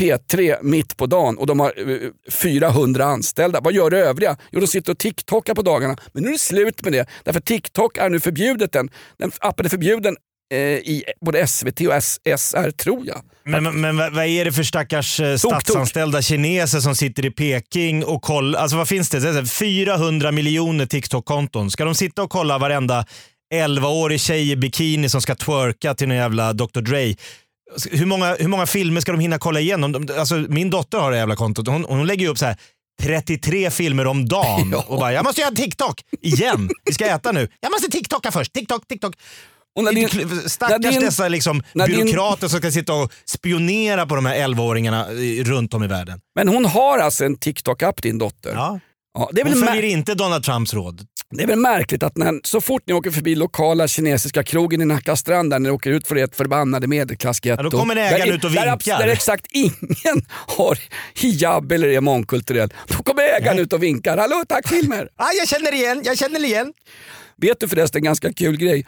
[0.00, 3.60] P3 mitt på dagen och de har eh, 400 anställda.
[3.60, 4.36] Vad gör det övriga?
[4.50, 5.96] Jo, de sitter och TikTokar på dagarna.
[6.12, 7.06] Men nu är det slut med det.
[7.24, 8.72] Därför TikTok är nu förbjudet.
[8.72, 10.16] Den, den appen är förbjuden
[10.52, 12.02] eh, i både SVT och
[12.38, 13.20] SR tror jag.
[13.44, 15.38] Men, men, men vad är det för stackars eh, tok.
[15.38, 18.60] statsanställda kineser som sitter i Peking och kollar?
[18.60, 19.20] Alltså vad finns det?
[19.20, 19.28] det?
[19.28, 21.70] är så här 400 miljoner TikTok-konton.
[21.70, 23.04] Ska de sitta och kolla varenda
[23.54, 27.14] 11-årig tjej i bikini som ska twerka till någon jävla Dr Dre?
[27.90, 29.92] Hur många, hur många filmer ska de hinna kolla igenom?
[29.92, 32.56] De, alltså, min dotter har det jävla kontot hon, hon lägger ju upp så här
[33.02, 34.84] 33 filmer om dagen Ja.
[34.88, 38.52] och bara “jag måste göra TikTok igen, vi ska äta nu, jag måste TikToka först,
[38.52, 39.14] TikTok, TikTok”.
[39.76, 40.08] Och när din-
[40.48, 44.26] Stackars när din- dessa liksom när din- byråkrater som ska sitta och spionera på de
[44.26, 46.20] här 11-åringarna i- runt om i världen.
[46.34, 48.52] Men hon har alltså en TikTok-app din dotter.
[48.54, 48.80] Ja.
[49.18, 51.06] Ja, det, är väl Hon följer inte Donald Trumps råd.
[51.30, 54.84] Det är väl märkligt att när, så fort ni åker förbi lokala kinesiska krogen i
[54.84, 57.62] Nacka strand där ni åker ut för ert förbannade medelklassgetto.
[57.62, 58.98] Ja, då kommer ägaren där, ut och där, vinkar.
[58.98, 60.78] Där exakt ingen har
[61.14, 62.72] hijab eller är mångkulturell.
[62.88, 64.18] Då kommer ägaren ut och vinkar.
[64.18, 65.08] Hallå tack filmer!
[65.16, 66.72] Ah, jag känner igen, jag känner igen.
[67.36, 68.86] Vet du förresten en ganska kul grej?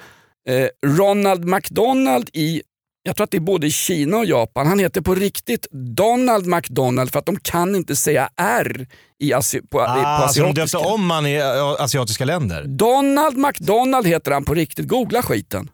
[0.49, 2.63] Eh, Ronald McDonald i,
[3.03, 6.47] jag tror att det är både i Kina och Japan, han heter på riktigt Donald
[6.47, 8.87] McDonald för att de kan inte säga R
[9.21, 10.95] i asi, på, på Ah, så de döpte asiatiska.
[10.95, 11.41] om han i
[11.79, 12.65] asiatiska länder.
[12.65, 15.71] Donald McDonald heter han på riktigt, googla skiten.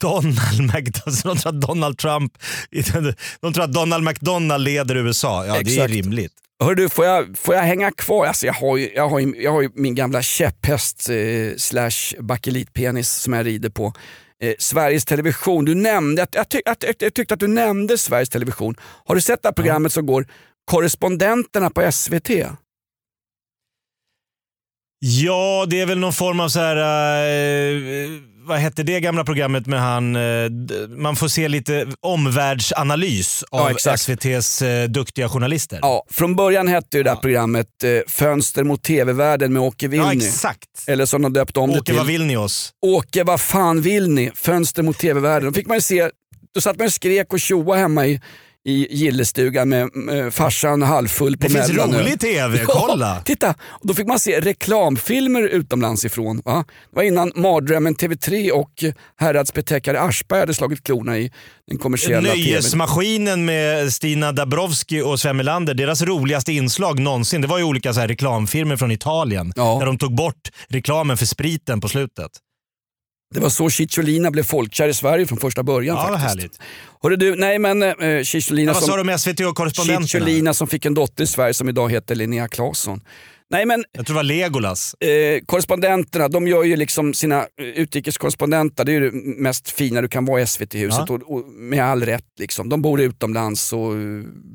[0.00, 2.32] Donald McDonald, de tror att Donald Trump,
[3.40, 5.46] de tror att Donald McDonald leder USA.
[5.46, 5.90] Ja, det är Exakt.
[5.90, 6.32] rimligt.
[6.64, 8.26] Hör du, får jag, får jag hänga kvar?
[8.26, 11.16] Alltså jag, har ju, jag, har ju, jag har min gamla käpphäst eh,
[11.56, 13.92] slash bakelitpenis som jag rider på.
[14.42, 18.28] Eh, Sveriges Television, du nämnde, jag, ty, jag, jag, jag tyckte att du nämnde Sveriges
[18.28, 18.74] Television.
[18.80, 20.26] Har du sett det här programmet som går
[20.64, 22.30] Korrespondenterna på SVT?
[24.98, 26.76] Ja, det är väl någon form av så här...
[26.76, 28.10] eh,
[28.50, 30.16] vad hette det gamla programmet med han...
[30.16, 30.22] eh,
[30.88, 33.92] man får se lite omvärldsanalys av Ja.
[33.94, 35.78] SVTs eh, duktiga journalister.
[35.82, 40.04] Ja, från början hette ju det här programmet eh, Fönster mot TV-världen med Åke Wilny.
[40.06, 40.68] Ja, exakt.
[40.86, 41.94] Eller som de döpte om det Åke, till.
[41.96, 42.72] vad vill ni oss?
[42.86, 44.30] Åke, vad fan vill ni?
[44.34, 45.48] Fönster mot TV-världen.
[45.52, 46.10] Då fick man ju se,
[46.54, 48.20] då satt man och skrek och tjoa hemma i,
[48.64, 52.00] i gillestugan med eh, farsan halvfull på Det finns Mellanö.
[52.02, 53.14] rolig TV, kolla.
[53.16, 56.42] Ja, titta, och då fick man se reklamfilmer utomlands ifrån.
[56.44, 56.64] Va?
[56.90, 58.84] Det var innan Mardrömmen TV3 och
[59.20, 61.30] häradsbetäckare Aschberg hade slagit klorna i
[61.68, 62.28] den kommersiella.
[62.28, 67.92] Nöjesmaskinen med Stina Dabrowski och Sven Melander, deras roligaste inslag någonsin, det var ju olika
[67.94, 69.52] så här reklamfilmer från Italien.
[69.56, 72.30] Där de tog bort reklamen för spriten på slutet.
[73.34, 76.28] Det var så Cicciolina blev folkkär i Sverige från första början Ja, faktiskt.
[76.28, 76.58] härligt.
[77.02, 79.18] Hörru du, nej men eh, Cicciolina Ja, som...
[79.18, 79.76] SVT och?
[79.86, 83.00] Cicciolina som fick en dotter i Sverige som idag heter Linnea Claesson.
[83.52, 83.84] Nej men...
[83.92, 84.94] Jag tror det var Legolas.
[84.94, 90.00] Eh, korrespondenterna, de gör ju liksom sina eh, utrikeskorrespondenter, det är ju det mest fina
[90.00, 91.14] du kan vara i SVT-huset Ja.
[91.14, 92.24] och, och med all rätt.
[92.38, 92.68] Liksom.
[92.68, 93.98] De bor utomlands och eh,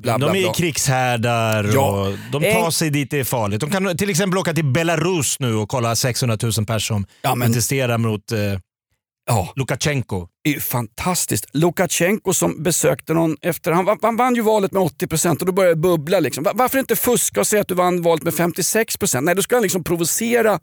[0.01, 0.53] bla bla de är bla.
[0.53, 2.07] krigshärdar Ja.
[2.07, 3.61] och de tar En- sig dit det är farligt.
[3.61, 7.97] De kan till exempel åka till Belarus nu och kolla 600 000 personer som protesterar
[7.97, 8.37] mot eh,
[9.55, 10.27] Lukasjenko.
[10.43, 11.45] Det är ju fantastiskt.
[11.53, 15.75] Lukasjenko som besökte någon efter, han, han vann ju valet med 80% och då började
[15.75, 16.19] det bubbla.
[16.19, 16.43] Liksom.
[16.43, 19.21] Va- Varför inte fuska och säga att du vann valet med 56%?
[19.21, 20.59] Nej, då ska han liksom provocera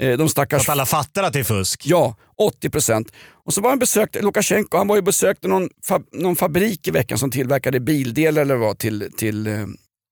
[0.00, 0.64] eh, de stackars...
[0.64, 1.82] Så att alla fattar att det är fusk?
[1.86, 2.16] Ja,
[2.62, 3.08] 80%.
[3.46, 6.90] Och så var han besökt, Lukasjenko, han var ju besökte någon, fab, någon fabrik i
[6.90, 9.52] veckan som tillverkade bildelar eller vad till, till eh,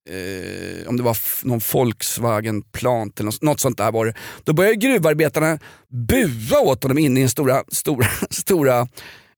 [0.08, 1.16] eh, om det var
[1.46, 4.14] någon Volkswagen Plant eller något, något sånt där var det.
[4.44, 8.88] Då började gruvarbetarna bua åt honom inne i den stora, stora, stora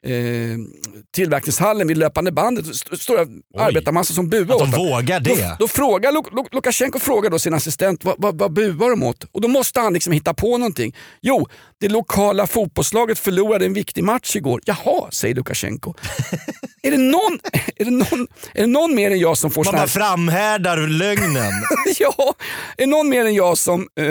[0.06, 0.12] eh,
[1.14, 2.66] tillverkningshallen vid löpande bandet.
[2.70, 3.26] St- Stora
[3.58, 4.70] arbetarmassor som Att de åt honom.
[4.88, 5.34] vågar det.
[5.34, 9.02] Då, då frågar Luk- Luk- Lukasjenko frågar då sin assistent vad, vad, vad buar de
[9.02, 9.24] åt?
[9.32, 10.96] Och då måste han liksom hitta på någonting.
[11.22, 11.48] Jo,
[11.80, 14.60] det lokala fotbollslaget förlorade en viktig match igår.
[14.64, 15.94] Jaha, säger Lukasjenko.
[16.82, 17.38] är, det någon,
[17.76, 19.86] är, det någon, är det någon mer än jag som får Man bara här...
[19.86, 21.52] framhärdar lögnen.
[21.98, 22.14] ja,
[22.76, 24.06] är det någon mer än jag som, eh,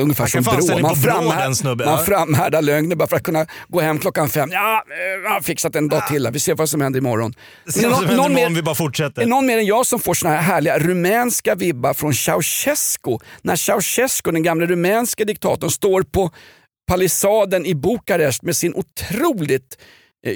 [0.00, 4.28] ungefär som Brå, man, framhär, man framhärdar lögner bara för att kunna gå hem klockan
[4.28, 4.48] fem.
[4.52, 4.84] Ja,
[5.24, 6.32] jag har fixat en dag till här.
[6.32, 7.34] vi ser vad som händer imorgon.
[7.68, 9.26] Se Men vad är som någon- händer någon imorgon, mer- vi bara fortsätter.
[9.26, 13.18] någon mer än jag som får såna här härliga rumänska vibbar från Ceausescu?
[13.42, 16.30] När Ceausescu, den gamla rumänska diktatorn, står på
[16.88, 19.84] palissaden i Bukarest med sin otroligt eh,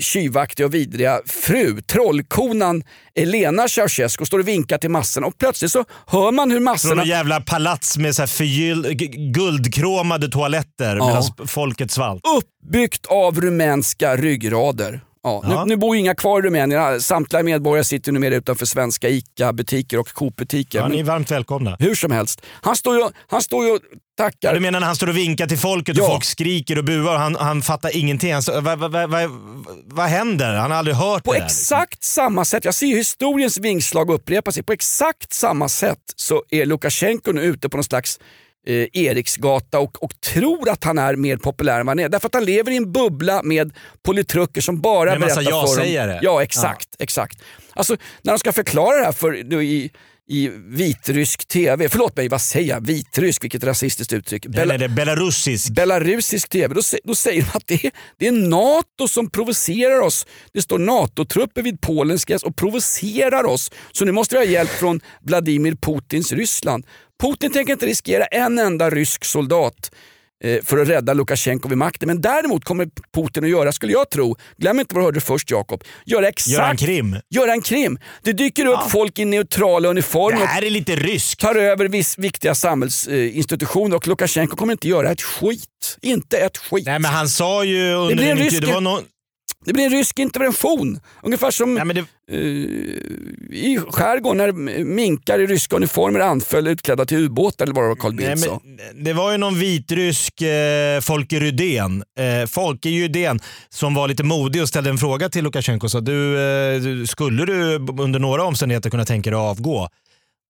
[0.01, 2.83] tjuvaktiga och vidriga fru, trollkonan
[3.15, 6.95] Elena Ceausescu, står och vinkar till massorna och plötsligt så hör man hur Från massorna...
[6.95, 8.87] någon jävla palats med så förgyll,
[9.35, 11.07] guldkromade toaletter Ja.
[11.07, 12.23] medan folket svalt.
[12.39, 15.01] Uppbyggt av rumänska ryggrader.
[15.23, 15.65] Ja, Ja.
[15.65, 17.01] Nu, nu bor ju inga kvar i Rumänien.
[17.01, 20.79] Samtliga medborgare sitter numera utanför svenska ICA-butiker och Coop-butiker.
[20.79, 21.77] Ja, ni är varmt välkomna.
[21.79, 22.43] Hur som helst.
[22.63, 23.81] Han står ju, han står ju och
[24.19, 24.55] tackar.
[24.55, 26.09] Du menar när han står och vinkar till folket och Ja.
[26.09, 28.33] folk skriker och buar och han, han fattar ingenting.
[28.33, 29.31] Han står, vad, vad, vad,
[29.85, 30.55] vad, händer?
[30.55, 31.47] Han har aldrig hört På det där.
[31.47, 36.67] exakt samma sätt, jag ser historiens vingslag upprepa sig, på exakt samma sätt så är
[36.67, 38.19] Lukasjenko nu ute på någon slags
[38.67, 42.09] eh, Eriksgata och, och tror att han är mer populär än vad han är.
[42.09, 45.51] Därför att han lever i en bubbla med politruker som bara Med en massa berättar
[45.51, 46.11] för ja-sägare.
[46.11, 46.21] honom.
[46.23, 46.89] Ja, exakt.
[46.99, 47.43] exakt.
[47.73, 49.91] Alltså, när de ska förklara det här för, i,
[50.29, 52.87] i vitrysk tv, förlåt mig, vad säger jag?
[52.87, 54.47] Vitrysk, vilket rasistiskt uttryck.
[54.49, 55.71] Det är belarusisk.
[55.71, 60.27] Belarusisk tv, då, då säger de att det är, det är NATO som provocerar oss.
[60.53, 63.71] Det står NATO-trupper vid Polens gräns och provocerar oss.
[63.93, 66.87] Så nu måste vi ha hjälp från Vladimir Putins Ryssland.
[67.21, 69.91] Putin tänker inte riskera en enda rysk soldat
[70.65, 72.07] för att rädda Lukasjenko vid makten.
[72.07, 75.51] Men däremot kommer Putin att göra, skulle jag tro, glöm inte vad du hörde först
[75.51, 76.53] Jakob, göra exakt...
[76.53, 77.17] Göra en krim.
[77.31, 77.99] Göra en krim.
[78.23, 81.41] Det dyker upp folk i neutrala uniformer Det här är lite ryskt.
[81.41, 85.99] tar över viss, viktiga samhällsinstitutioner och Lukasjenko kommer inte göra ett skit.
[86.03, 86.87] Inte ett skit.
[86.87, 89.03] Nej men han sa ju under blir en rysk- det var någon...
[89.65, 91.01] Det blir en rysk intervention.
[91.23, 92.05] Ungefär som Nej, det...
[92.33, 92.39] eh,
[93.59, 97.97] i skärgården när minkar i ryska uniformer anföll utklädda till ubåtar eller vad det var
[97.97, 98.61] Carl Bildt sa.
[98.95, 104.63] det var ju någon vitrysk eh, Folke Rydén, eh, Folke Rydén, som var lite modig
[104.63, 105.89] och ställde en fråga till Lukasjenko.
[105.89, 109.89] sa, du, eh, du- skulle du under några omständigheter kunna tänka dig att avgå?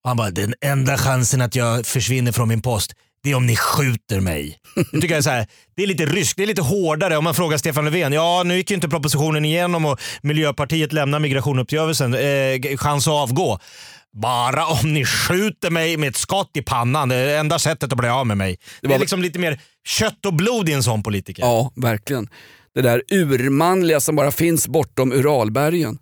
[0.05, 3.57] Han bara, den enda chansen att jag försvinner från min post, det är om ni
[3.57, 4.59] skjuter mig.
[4.74, 7.16] Jag tycker jag är så här, det är lite ryskt, det är lite hårdare.
[7.16, 11.18] Om man frågar Stefan Löfven, ja nu gick ju inte propositionen igenom och Miljöpartiet lämnar
[11.18, 12.14] migrationuppgörelsen.
[12.14, 13.59] Eh, chans att avgå.
[14.22, 17.09] Bara om ni skjuter mig med ett skott i pannan.
[17.09, 18.57] Det är det enda sättet att bli av med mig.
[18.81, 21.42] Det, var- är liksom lite mer kött och blod i en sån politiker.
[21.42, 22.28] Ja, verkligen.
[22.74, 25.98] Det där urmanliga som bara finns bortom Uralbergen.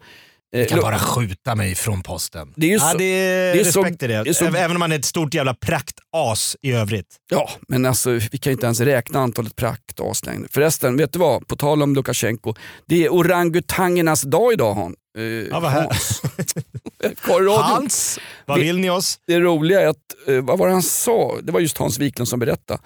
[0.53, 2.53] Du Eh, kan lo- bara skjuta mig från posten.
[2.57, 4.23] Det är ju ja, så- det är, det är så- respekt i det.
[4.25, 7.17] det är så- Även om man är ett stort jävla praktas i övrigt.
[7.31, 10.49] Ja, men alltså vi kan ju inte ens räkna antalet praktas längre.
[10.51, 11.47] Förresten, vet du vad?
[11.49, 12.55] På tal om Lukasjenko.
[12.87, 14.95] Det är orangutangernas dag idag Han.
[15.19, 15.89] Eh, Ja, vad här.
[17.29, 17.63] Radion.
[17.63, 19.19] Hans, vad Det- vill ni oss?
[19.27, 19.97] Det roliga är att,
[20.29, 21.37] eh, vad var det han sa?
[21.43, 22.81] Det var just Hans Wiklund som berättade.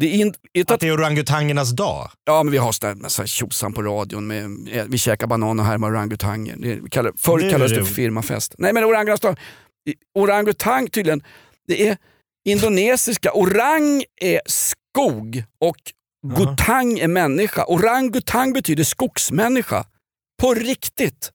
[0.00, 2.10] Det är in, ett Att det är orangutangernas dag?
[2.24, 4.26] Ja, men vi har sån där, sån här tjosan på radion.
[4.26, 6.56] Med, eh, vi käkar banan och härmar orangutanger.
[6.58, 7.88] Det, kallar, förr Det kallades det roligt.
[7.88, 8.54] för firmafest.
[8.58, 9.38] Nej men orangutangernas dag.
[10.14, 11.22] Orangutang tydligen,
[11.66, 11.96] det är
[12.48, 13.32] indonesiska.
[13.32, 15.76] Orang är skog och
[16.36, 17.64] gutang är människa.
[17.64, 19.86] Orangutang betyder skogsmänniska.
[20.42, 21.32] På riktigt.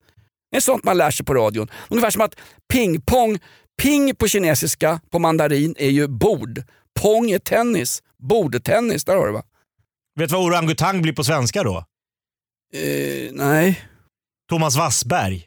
[0.52, 1.68] Det är sånt man lär sig på radion.
[1.90, 2.36] Ungefär som att
[2.74, 3.40] pingpong,
[3.82, 6.64] ping på kinesiska, på mandarin är ju bord.
[7.00, 8.04] Pong är tennis.
[8.20, 9.44] Bordtennis, där har du va?
[10.20, 11.78] Vet du vad orangutang blir på svenska då?
[12.74, 13.82] Eh, nej.
[14.50, 15.46] Thomas Wassberg.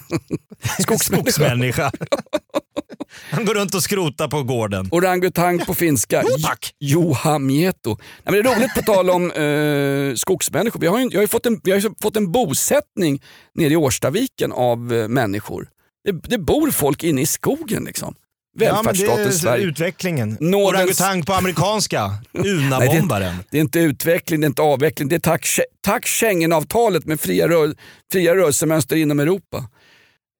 [0.80, 1.92] Skogsmänniska.
[3.30, 4.88] Han går runt och skrotar på gården.
[4.90, 6.22] Orangutang på finska.
[6.44, 6.74] Tack.
[6.78, 7.96] Johamieto.
[7.98, 10.80] Nej, men det är roligt på tal om eh, skogsmänniskor.
[10.80, 13.22] Vi har ju, jag har fått, en, vi har fått en bosättning
[13.54, 15.68] nere i Årstaviken av eh, människor.
[16.04, 18.14] Det, det bor folk inne i skogen liksom.
[18.60, 19.64] Välfärdsstaten ja, Sverige.
[19.64, 20.38] utvecklingen.
[20.40, 22.06] Nådens- Orangutang på amerikanska.
[22.32, 23.36] Nej, det, Unabombaren.
[23.50, 25.08] det är inte utveckling, det är inte avveckling.
[25.08, 25.46] Det är tack,
[25.84, 27.74] tack Schengenavtalet med fria, rör,
[28.12, 29.64] fria rörelsemönster inom Europa.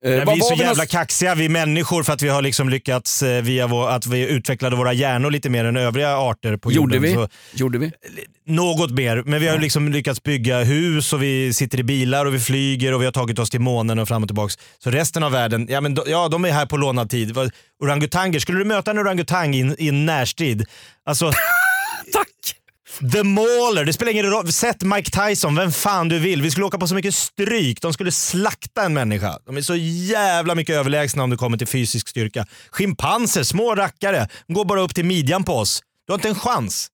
[0.05, 2.69] Eh, vad vi är så jävla någonstans- kaxiga vi människor för att vi har liksom
[2.69, 6.73] lyckats eh, via vår, att vi utvecklade våra hjärnor lite mer än övriga arter på
[6.73, 7.03] Gjorde jorden.
[7.11, 7.15] vi?
[7.15, 7.93] Så, Gjorde vi?
[8.47, 12.35] något mer, men vi har liksom lyckats bygga hus och vi sitter i bilar och
[12.35, 14.59] vi flyger och vi har tagit oss till månen och fram och tillbaks.
[14.79, 17.37] Så resten av världen, ja, men ja, de är här på lånad tid.
[17.83, 20.67] Orangutanger, skulle du möta en orangutang i en närstrid?
[21.05, 21.33] Alltså,
[22.13, 22.27] Tack!
[23.01, 24.53] The Mauler, det spelar ingen roll.
[24.53, 26.43] Sätt Mike Tyson, vem fan du vill.
[26.43, 27.83] Vi skulle åka på så mycket stryk.
[27.83, 29.39] De skulle slakta en människa.
[29.47, 32.47] De är så jävla mycket överlägsna om det kommer till fysisk styrka.
[32.71, 35.83] Schimpanser, små rackare, de går bara upp till midjan på oss.
[36.07, 36.89] Du har inte en chans.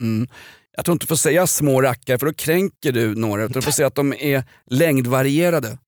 [0.00, 0.28] Mm.
[0.76, 3.42] Jag tror inte du får säga små rackare för då kränker du några.
[3.42, 5.78] Utan Du får säga att de är längdvarierade.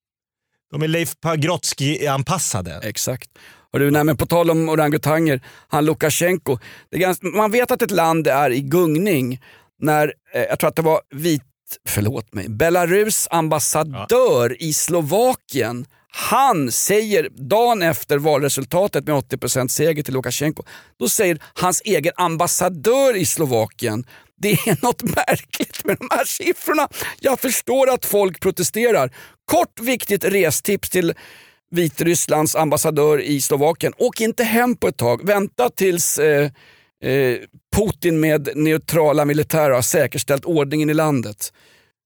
[0.70, 2.80] De är Leif Pagrotsky-anpassade.
[2.82, 3.30] Exakt.
[3.72, 6.58] Och du, nej, men på tal om orangutanger, han Lukasjenko.
[6.90, 9.40] Det är ganska, man vet att ett land är i gungning
[9.80, 11.42] när, eh, jag tror att det var vit,
[11.88, 20.14] förlåt mig, Belarus ambassadör i Slovakien han säger dagen efter valresultatet med 80% seger till
[20.14, 20.62] Lukasjenko,
[20.98, 24.06] då säger hans egen ambassadör i Slovakien
[24.42, 26.88] det är något märkligt med de här siffrorna.
[27.20, 29.10] Jag förstår att folk protesterar.
[29.44, 31.14] Kort viktigt restips till
[31.70, 33.92] Vitrysslands ambassadör i Slovakien.
[33.98, 35.26] Åk inte hem på ett tag.
[35.26, 36.50] Vänta tills eh,
[37.02, 37.36] eh,
[37.76, 41.52] Putin med neutrala militärer har säkerställt ordningen i landet.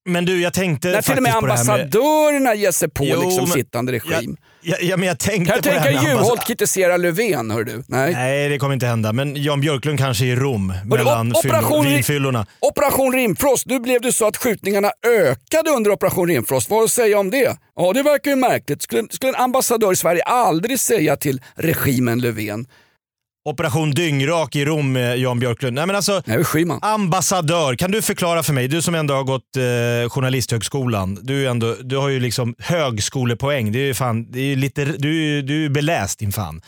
[0.07, 2.71] Men du, jag tänkte När till och med faktiskt på det här med- ambassadörerna ger
[2.71, 4.37] sig på Jo, liksom men- sittande regim.
[4.67, 7.63] Ja, ja, men jag tänkte Kan jag det tänka med ambassad- Juholt kritisera Löfven, hör
[7.63, 7.83] du?
[7.87, 8.13] Nej.
[8.13, 9.13] Nej, det kommer inte hända.
[9.13, 12.45] Men Jan Björklund kanske i Rom mellan fyll- operation- vinfyllorna.
[12.59, 16.69] Operation Rimfrost, nu blev det så att skjutningarna ökade under Operation Rimfrost.
[16.69, 17.57] Vad har du att säga om det?
[17.75, 18.81] Ja, det verkar ju märkligt.
[18.81, 22.65] Skulle, skulle en ambassadör i Sverige aldrig säga till regimen Löfven?
[23.49, 25.75] Operation Dyngrak i Rom med Jan Björklund.
[25.75, 26.79] Nej, men alltså, Nej, Schyman.
[26.81, 31.75] ambassadör, kan du förklara för mig, du som ändå har gått eh, journalisthögskolan, du, ändå,
[31.81, 33.71] du har ju liksom högskolepoäng.
[33.71, 36.61] Det är ju fan, det är lite, du, du är beläst din fan.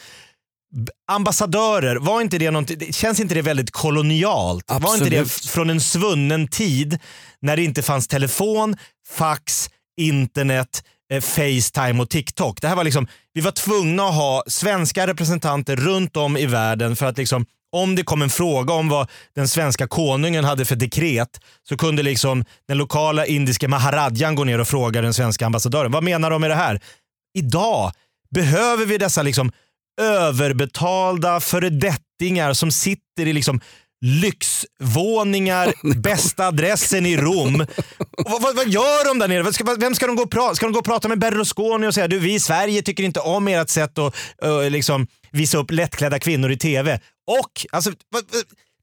[1.12, 4.66] Ambassadörer, var inte det någonting, känns inte det väldigt kolonialt?
[4.68, 5.52] Var inte det Absolut.
[5.52, 7.00] från en svunnen tid
[7.42, 8.76] när det inte fanns telefon,
[9.10, 9.70] fax,
[10.02, 10.84] internet,
[11.14, 12.62] eh, Facetime och TikTok.
[12.62, 16.96] Det här var liksom, vi var tvungna att ha svenska representanter runt om i världen
[16.96, 20.76] för att liksom, om det kom en fråga om vad den svenska konungen hade för
[20.76, 25.92] dekret så kunde liksom den lokala indiska maharadjan gå ner och fråga den svenska ambassadören.
[25.92, 26.82] Vad menar de med det här?
[27.38, 27.92] Idag
[28.30, 29.52] behöver vi dessa liksom
[30.02, 33.62] överbetalda föredettingar som sitter i liksom
[34.02, 37.66] lyxvåningar, bästa adressen i Rom.
[38.12, 39.54] Vad, vad, vad gör de där nere?
[39.54, 41.94] Ska, vem ska de gå och prata Ska de gå och prata med Berlusconi och
[41.94, 45.72] säga du vi i Sverige tycker inte om ert sätt att uh, liksom, visa upp
[45.72, 47.00] lättklädda kvinnor i TV.
[47.28, 48.24] Och alltså, vad,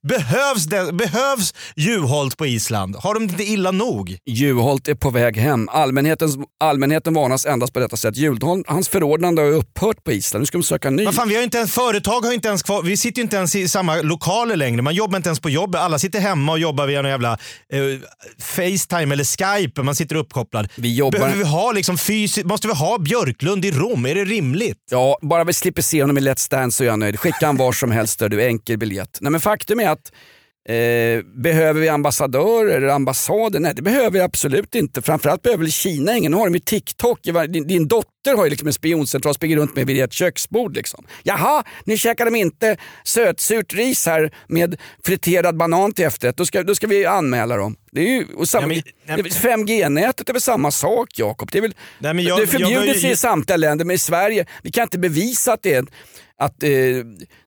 [0.07, 2.95] behövs, det, behövs Juholt på Island?
[2.95, 4.17] Har de inte illa nog?
[4.25, 5.69] Juholt är på väg hem.
[5.69, 8.15] Allmänhetens, allmänheten varnas endast på detta sätt.
[8.17, 10.41] Juholt, hans förordnande har upphört på Island.
[10.41, 11.05] Nu ska de söka ny.
[11.05, 13.37] Vad fan, vi har inte ens, företag har inte ens kvar, vi sitter ju inte
[13.37, 14.81] ens i samma lokaler längre.
[14.81, 15.81] Man jobbar inte ens på jobbet.
[15.81, 17.31] Alla sitter hemma och jobbar via någon jävla
[17.73, 17.79] eh,
[18.39, 19.83] Facetime eller Skype.
[19.83, 20.67] Man sitter uppkopplad.
[20.75, 24.05] Vi jobbar- Behöver vi ha liksom fysiskt, måste vi ha Björklund i Rom?
[24.05, 24.77] Är det rimligt?
[24.91, 27.19] Ja, bara vi slipper se honom i Let's Dance så är jag nöjd.
[27.19, 29.17] Skicka han var som helst där du, enkel biljett.
[29.21, 30.11] Nej men faktum är att
[30.69, 33.59] Eh, behöver vi ambassadörer eller ambassader?
[33.59, 35.01] Nej det behöver vi absolut inte.
[35.01, 36.31] Framförallt behöver Kina ingen.
[36.31, 37.19] Nu har de ju TikTok.
[37.49, 40.75] Din, din dotter har ju liksom en spioncentral och springer runt med vid ett köksbord.
[40.75, 41.05] Liksom.
[41.23, 46.37] Jaha, ni käkar de inte sötsurt ris här med friterad banan till efterrätt.
[46.37, 47.75] Då ska, då ska vi anmäla dem.
[47.91, 51.49] Det är ju, och samma, Ja, men- 5G-nätet är väl samma sak Jakob.
[51.51, 53.95] Det är, väl, Nej, men jag- det är förbjudet jag- jag- i samtliga länder men
[53.95, 55.85] i Sverige, vi kan inte bevisa att det är
[56.39, 56.69] att eh,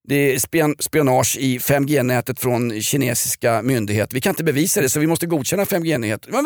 [0.09, 4.15] det är spion, spionage i 5G-nätet från kinesiska myndigheter.
[4.15, 6.33] Vi kan inte bevisa det så vi måste godkänna 5G-nätet.
[6.33, 6.45] Men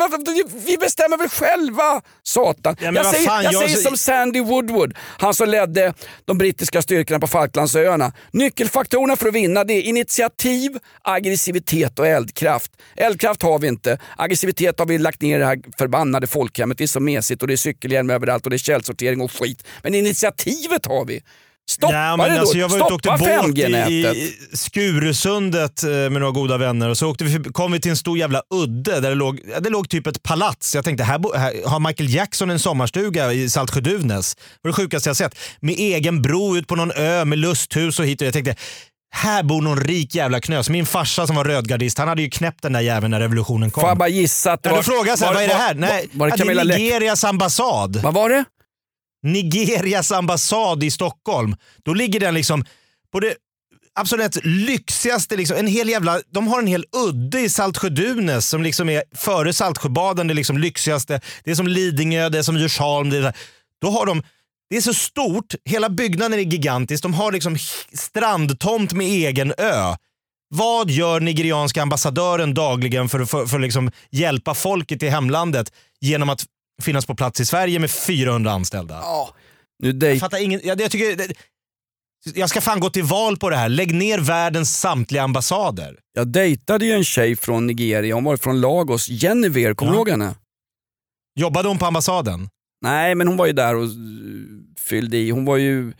[0.65, 2.75] vi bestämmer väl själva, satan.
[2.79, 5.93] Ja, jag säger, fan, jag jag- säger som Sandy Woodward, han som ledde
[6.25, 8.11] de brittiska styrkorna på Falklandsöarna.
[8.31, 12.71] Nyckelfaktorerna för att vinna det är initiativ, aggressivitet och eldkraft.
[12.95, 13.97] Eldkraft har vi inte.
[14.17, 16.77] Aggressivitet har vi lagt ner i det här förbannade folkhemmet.
[16.77, 19.63] Det är så mesigt och det är cykelhjälm överallt och det är källsortering och skit.
[19.83, 21.21] Men initiativet har vi.
[21.71, 22.39] Stoppa Ja, det men då!
[22.39, 24.15] alltså jag var ute och åkte båt i, 5G-nätet!
[24.17, 27.97] i Skurusundet eh, med några goda vänner och så åkte vi, kom vi till en
[27.97, 30.75] stor jävla udde där det låg, ja, det låg typ ett palats.
[30.75, 34.35] Jag tänkte, här, bo, här har Michael Jackson en sommarstuga i Saltsjö-Duvnäs.
[34.35, 35.35] Det var det sjukaste jag sett.
[35.59, 38.55] Med egen bro ut på någon ö med lusthus och hit och jag tänkte,
[39.15, 40.69] här bor någon rik jävla knös.
[40.69, 43.81] Min farsa som var rödgardist, han hade ju knäppt den där jäveln när revolutionen kom.
[43.81, 44.79] Får jag bara gissa att det ja, var...
[44.79, 45.73] då frågade jag så här, var- vad är det här?
[45.73, 47.99] var- Nej, var det ja, det Camilla är Läck- Nigerias ambassad.
[48.03, 48.43] Vad var det?
[49.23, 51.55] Nigerias ambassad i Stockholm.
[51.83, 52.65] Då ligger den liksom
[53.11, 53.35] på det
[53.95, 58.89] absolut lyxigaste, liksom, en hel jävla, de har en hel udde i Saltsjö-Duvnäs som liksom
[58.89, 61.21] är före Saltsjöbaden det liksom lyxigaste.
[61.43, 63.09] Det är som Lidingö, det är som Djursholm.
[63.09, 63.33] Det är,
[63.81, 64.23] då har de,
[64.69, 67.03] det är så stort, hela byggnaden är gigantisk.
[67.03, 67.57] De har liksom
[67.93, 69.95] strandtomt med egen ö.
[70.55, 75.71] Vad gör nigerianska ambassadören dagligen för, för, för att liksom hjälpa folket i hemlandet
[76.01, 76.45] genom att
[76.81, 79.03] finnas på plats i Sverige med 400 anställda?
[79.83, 81.33] Nu Jag fattar ingen, jag, jag, tycker, det-
[82.35, 83.69] jag ska fan gå till val på det här.
[83.69, 85.99] Lägg ner världens samtliga ambassader.
[86.13, 89.09] jag dejtade ju en tjej från Nigeria, hon var från Lagos.
[89.09, 89.99] Jennifer, kommer du Ja.
[89.99, 90.35] ihåg henne?
[91.39, 92.49] Jobbade hon på ambassaden?
[92.81, 93.89] Nej men hon var ju där och eh,
[94.79, 95.29] fyllde i.
[95.29, 95.93] Hon var ju...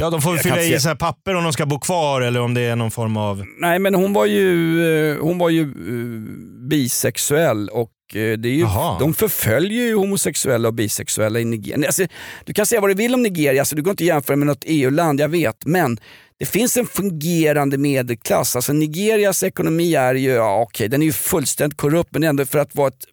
[0.00, 2.40] Ja, de får väl fylla i så här papper om de ska bo kvar eller
[2.40, 3.44] om det är någon form av...
[3.60, 8.66] Nej men hon var ju, eh, hon var ju eh, bisexuell och det är ju,
[9.00, 11.86] de förföljer ju homosexuella och bisexuella i Nigeria.
[11.86, 12.06] Alltså,
[12.44, 14.46] du kan säga vad du vill om Nigeria, alltså, du går inte att jämföra med
[14.46, 15.66] något EU-land, jag vet.
[15.66, 15.98] Men
[16.38, 18.56] det finns en fungerande medelklass.
[18.56, 22.58] Alltså, Nigerias ekonomi är ju, ja, okej, den är ju fullständigt korrupt men ändå för
[22.58, 23.04] att vara ett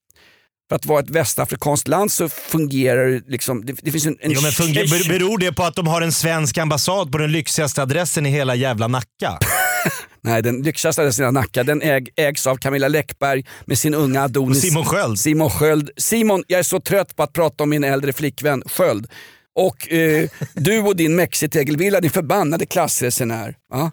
[0.69, 4.31] för att vara ett västafrikanskt land så fungerar det liksom, det, det finns en, en
[4.31, 8.25] Jo, men beror det på att de har en svensk ambassad på den lyxigaste adressen
[8.25, 9.39] i hela jävla Nacka?
[10.29, 14.21] Nej, den lyxigaste adressen i Nacka den äg, ägs av Camilla Läckberg med sin unga
[14.23, 14.57] Adonis.
[14.57, 15.19] Och Simon Sköld.
[15.19, 15.89] Simon Sköld.
[15.97, 19.07] Simon, jag är så trött på att prata om min äldre flickvän Sköld.
[19.55, 23.55] Och eh, du och din mexitegelvilla, din förbannade klassresenär.
[23.69, 23.91] Ja.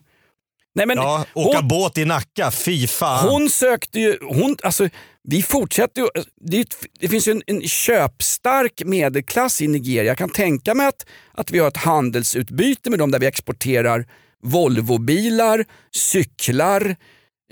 [0.75, 3.29] Nej, men Ja, åka hon, båt i Nacka, fy fan.
[3.29, 4.89] hon sökte ju, hon, alltså,
[5.29, 6.09] vi fortsätter ju,
[6.41, 10.05] det, är ett- det finns ju en, en köpstark medelklass i Nigeria.
[10.05, 14.07] Jag kan tänka mig att, att vi har ett handelsutbyte med dem där vi exporterar
[14.45, 15.65] Volvobilar,
[15.97, 16.97] cyklar,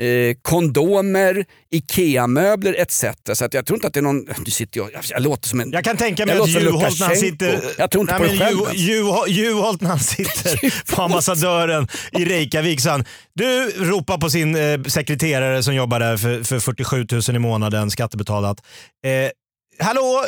[0.01, 3.05] eh, kondomer, IKEA-möbler etc.
[3.33, 4.25] Så att jag tror inte att det är någon...
[4.39, 5.71] Nu sitter jag, jag, låter som en...
[5.73, 8.35] Jag kan tänka mig att som Juholt när han sitter, Jag tror inte Nej, på
[8.35, 8.59] det själv.
[8.75, 13.05] Ju- Juholt när han sitter på ambassadören i Reykjavik så han,
[13.35, 17.91] du ropar på sin eh, sekreterare som jobbar där för, för 47 000 i månaden
[17.91, 18.59] skattebetalat.
[19.07, 19.31] Eh,
[19.79, 20.25] Hallå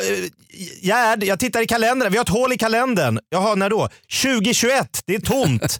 [0.81, 2.11] Gerd, jag tittar i kalendern.
[2.11, 3.19] Vi har ett hål i kalendern.
[3.29, 3.89] Jaha, när då?
[4.23, 5.79] 2021, det är tomt.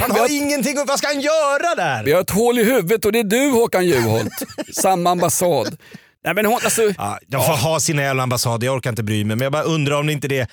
[0.00, 2.04] Han har, har ingenting, vad ska han göra där?
[2.04, 4.32] vi har ett hål i huvudet och det är du Håkan Juholt.
[4.72, 5.76] Samma ambassad.
[6.24, 9.24] Nej, men hon, alltså, Ja, de får ha sina jävla ambassader, jag orkar inte bry
[9.24, 9.36] mig.
[9.36, 10.50] Men jag bara undrar om det inte det,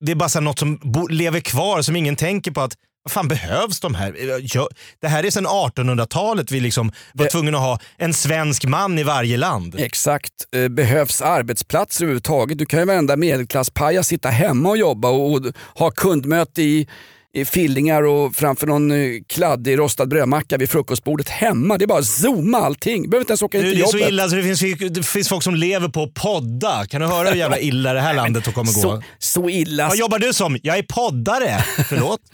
[0.00, 0.80] det är bara något som
[1.10, 2.76] lever kvar som ingen tänker på att
[3.06, 4.12] vad fan behövs de här?
[5.00, 9.02] Det här är sedan 1800-talet vi liksom var tvungna att ha en svensk man i
[9.02, 9.74] varje land.
[9.78, 10.32] Exakt.
[10.56, 12.58] Eh, Behövs arbetsplatser överhuvudtaget?
[12.58, 15.42] Du kan ju varenda medelklasspaja sitta hemma och jobba och,
[15.74, 16.88] ha kundmöte i,
[17.34, 18.96] i fillingar och framför någon eh,
[19.28, 21.78] kladdig rostad brödmacka vid frukostbordet hemma.
[21.78, 23.10] Det är bara att zooma allting.
[23.10, 24.08] Behöver inte ens åka in Du, till det är så jobbet.
[24.12, 24.60] illa så det finns,
[24.92, 26.86] det finns folk som lever på att podda.
[26.86, 28.80] Kan du höra hur jävla illa det här landet kommer gå?
[28.80, 29.88] Så, så illa.
[29.88, 30.58] Vad jobbar du som?
[30.62, 31.64] Jag är poddare.
[31.88, 32.20] Förlåt?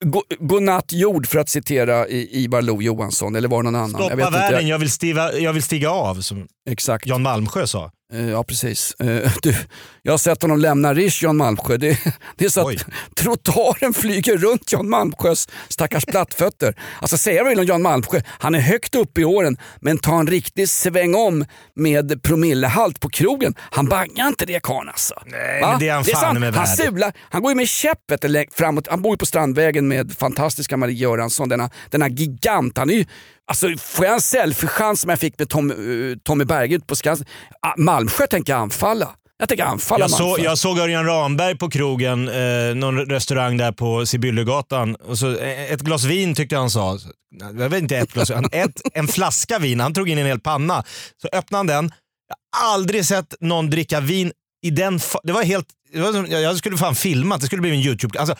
[0.00, 3.90] Gå- Godnatt jord för att citera I- Ivar Lo Johansson eller var någon annan?
[3.90, 4.30] jag Stoppa inte.
[4.30, 7.06] världen, Jag, jag vill, stiga, jag vill stiga av som exakt.
[7.06, 7.90] Jan Malmsjö sa.
[8.12, 8.94] Eh, Ja precis.
[9.00, 9.54] Eh, Du,
[10.02, 11.76] jag har sett honom lämna Rish, Jan Malmsjö.
[11.76, 11.98] Det,
[12.36, 12.76] det är så Oj.
[12.76, 12.86] att
[13.16, 16.74] trottoaren flyger runt Jan Malmsjös stackars plattfötter.
[17.00, 20.26] Alltså säga vad om Jan Malmsjö, han är högt upp i åren men ta en
[20.26, 21.44] riktig sväng om
[21.76, 23.54] med promillehalt på krogen.
[23.70, 25.14] Han bangar inte det karln alltså.
[25.26, 25.70] Nej, Va?
[25.70, 26.40] men det är han fan sant.
[26.40, 28.88] med Han sular, han går ju med käpp vet du, lä- framåt.
[28.90, 32.78] Han bor ju på Strandvägen med fantastiska Marie Göransson, denna, denna gigant.
[32.78, 33.04] Han är ju,
[33.48, 37.26] alltså, får jag en selfiechans som jag fick med Tom, eh, Tommy Berget på Skansen.
[37.62, 39.08] Ah, Malmsjö tänker jag anfalla.
[39.38, 43.72] Jag tänker anfalla Jag, så, jag såg Örjan Ramberg på krogen, eh, någon restaurang där
[43.72, 44.94] på Sibyllegatan.
[44.94, 46.98] Och så, eh, ett glas vin tyckte han sa.
[47.40, 49.80] Jag vet inte ett glas, han, ett, en flaska vin.
[49.80, 50.84] Han tog in en hel panna.
[51.22, 51.92] Så öppnade han den.
[52.28, 54.32] Jag har aldrig sett någon dricka vin
[54.62, 55.00] i den...
[55.22, 55.66] Det var helt...
[55.92, 58.18] Det var som, jag jag skulle fan filmat, det skulle bli en YouTube...
[58.18, 58.34] Alltså,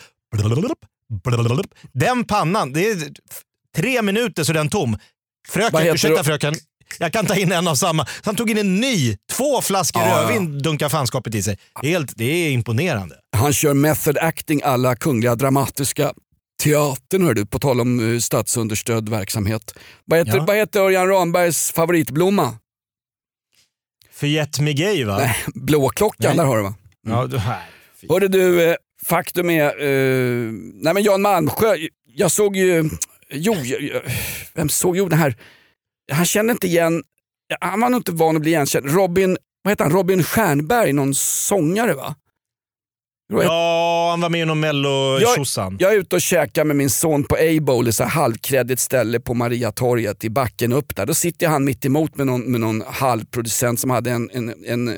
[1.93, 2.97] den pannan, det är
[3.75, 4.97] tre minuter så är den tom.
[5.47, 6.23] Fröken, ursäkta det?
[6.23, 6.55] fröken.
[6.97, 8.07] Jag kan ta in en av samma.
[8.23, 9.17] Han tog in en ny.
[9.31, 10.21] Två flaskor Ja, ja.
[10.21, 11.57] rödvin dunkar fanskapet i sig.
[11.83, 13.15] Helt, det är imponerande.
[13.37, 16.13] Han kör method acting alla Kungliga Dramatiska
[16.63, 19.75] Teatern hör du, på tal om uh, statsunderstödd verksamhet.
[20.05, 20.45] Vad heter, Ja.
[20.47, 22.57] vad heter Örjan Rambergs favoritblomma?
[24.11, 25.17] Förgett mig gay va?
[25.17, 26.37] Nej, blåklockan, Nej.
[26.37, 26.73] där har du va?
[27.07, 27.61] Ja, du, här.
[28.09, 31.75] Hörde du, eh, faktum är, eh, nej men Jan Malmsjö,
[32.15, 32.89] jag såg ju,
[33.33, 34.01] jo, jag- jag-
[34.53, 35.35] vem såg, jo den här,
[36.11, 37.03] han kände inte igen,
[37.61, 38.85] han var nog inte van att bli igenkänd.
[38.95, 42.15] Robin, vad heter han, Robin Stjernberg, någon sångare va?
[43.33, 45.77] Ja, han var med i någon mello-tjosan.
[45.79, 50.23] Jag är ute och käkar med min son på A-bowl, ett halvkreddigt ställe på Mariatorget
[50.23, 51.05] i backen upp där.
[51.05, 54.87] Då sitter han mitt emot med någon, med någon halvproducent som hade en, en, en
[54.87, 54.95] eh,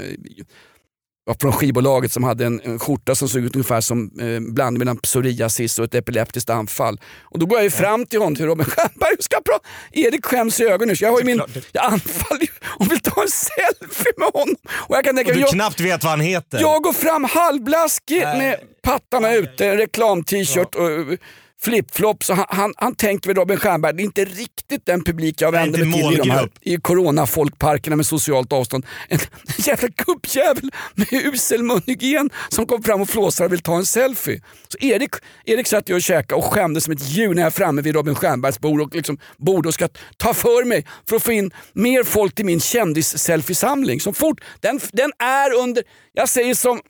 [1.26, 4.80] var från skivbolaget som hade en, en skjorta som såg ut ungefär som eh, blandning
[4.80, 7.00] mellan psoriasis och ett epileptiskt anfall.
[7.22, 9.68] Och då går jag ju fram till honom, till Robin Stjernberg, ska prata.
[9.92, 10.96] Erik skäms i ögonen.
[10.98, 11.42] Så jag, har ju min,
[11.72, 12.50] jag anfaller
[12.80, 14.56] och vill ta en selfie med honom.
[14.70, 16.62] Och jag kan tänka, Och du jag, knappt vet vad han heter.
[16.62, 21.18] jag går fram halvblaskig med pattarna ute, en reklam-t-shirt och uh,
[21.64, 22.30] flipflops.
[22.30, 25.86] Han, han, han tänker väl Robin Stjernberg, det är inte riktigt den publik jag vänder
[25.86, 28.86] mig till i de här i corona-folkparkerna med socialt avstånd.
[29.08, 33.76] En, en jävla gubbjävel med usel munhygien som kom fram och flåsade och vill ta
[33.76, 34.42] en selfie.
[34.68, 35.12] Så Erik,
[35.46, 37.96] Erik satt jag och käkade och skämdes som ett djur när jag är framme vid
[37.96, 39.88] Robin Stjernbergs bord och, liksom, bord och ska
[40.18, 44.00] ta för mig för att få in mer folk till min kändis-selfiesamling.
[44.00, 45.84] Så fort, den, den är under,
[46.14, 46.82] jag säger som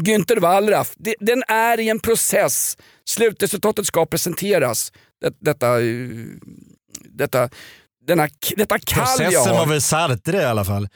[0.00, 2.76] Günther Wallraff, det, den är i en process.
[3.08, 4.92] Slutresultatet ska presenteras.
[5.20, 5.86] Det, detta, eh,
[7.04, 7.48] detta,
[8.06, 9.58] denna, detta kall jag Processen har.
[9.58, 10.88] var väl Sartre i alla fall.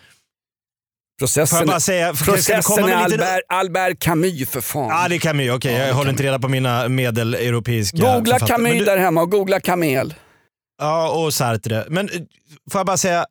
[1.19, 4.89] Processen, jag bara säga- jag processen är Albert, Albert Camus för fan.
[5.03, 5.51] Ja, det är Camus.
[5.51, 8.49] Okej, jag håller inte reda på mina medeleuropeiska Googla författare.
[8.57, 10.15] Camus du- där hemma och googla Kamel.
[10.79, 11.85] Ja, och Sartre.
[11.89, 12.21] Men eh,
[12.71, 13.27] får jag bara säga,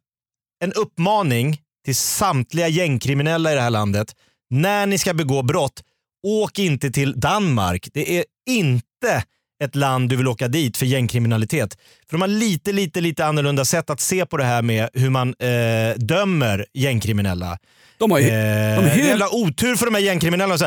[0.64, 4.16] en uppmaning till samtliga gängkriminella i det här landet.
[4.56, 5.84] När ni ska begå brott,
[6.24, 7.88] åk inte till Danmark.
[7.94, 9.24] Det är inte
[9.64, 11.78] ett land du vill åka dit för gängkriminalitet.
[12.10, 15.10] För de har lite, lite, lite annorlunda sätt att se på det här med hur
[15.10, 17.58] man eh, dömer gängkriminella.
[17.98, 20.58] De har ju, Eh, de hur- jävla otur för de här gängkriminella.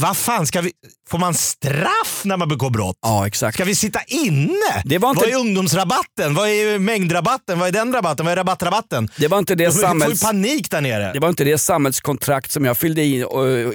[0.00, 0.72] Vad fan, ska vi,
[1.10, 2.96] får man straff när man begår brott?
[3.02, 3.54] Ja, exakt.
[3.54, 4.52] Ska vi sitta inne?
[4.84, 6.34] Det var inte- Vad är ungdomsrabatten?
[6.34, 7.58] Vad är mängdrabatten?
[7.58, 8.26] Vad är den rabatten?
[8.26, 9.08] Vad är rabattrabatten?
[9.16, 10.22] Det var inte det De får ju samhälls...
[10.22, 11.10] panik där nere.
[11.12, 13.26] Det var inte det samhällskontrakt som jag fyllde i eh,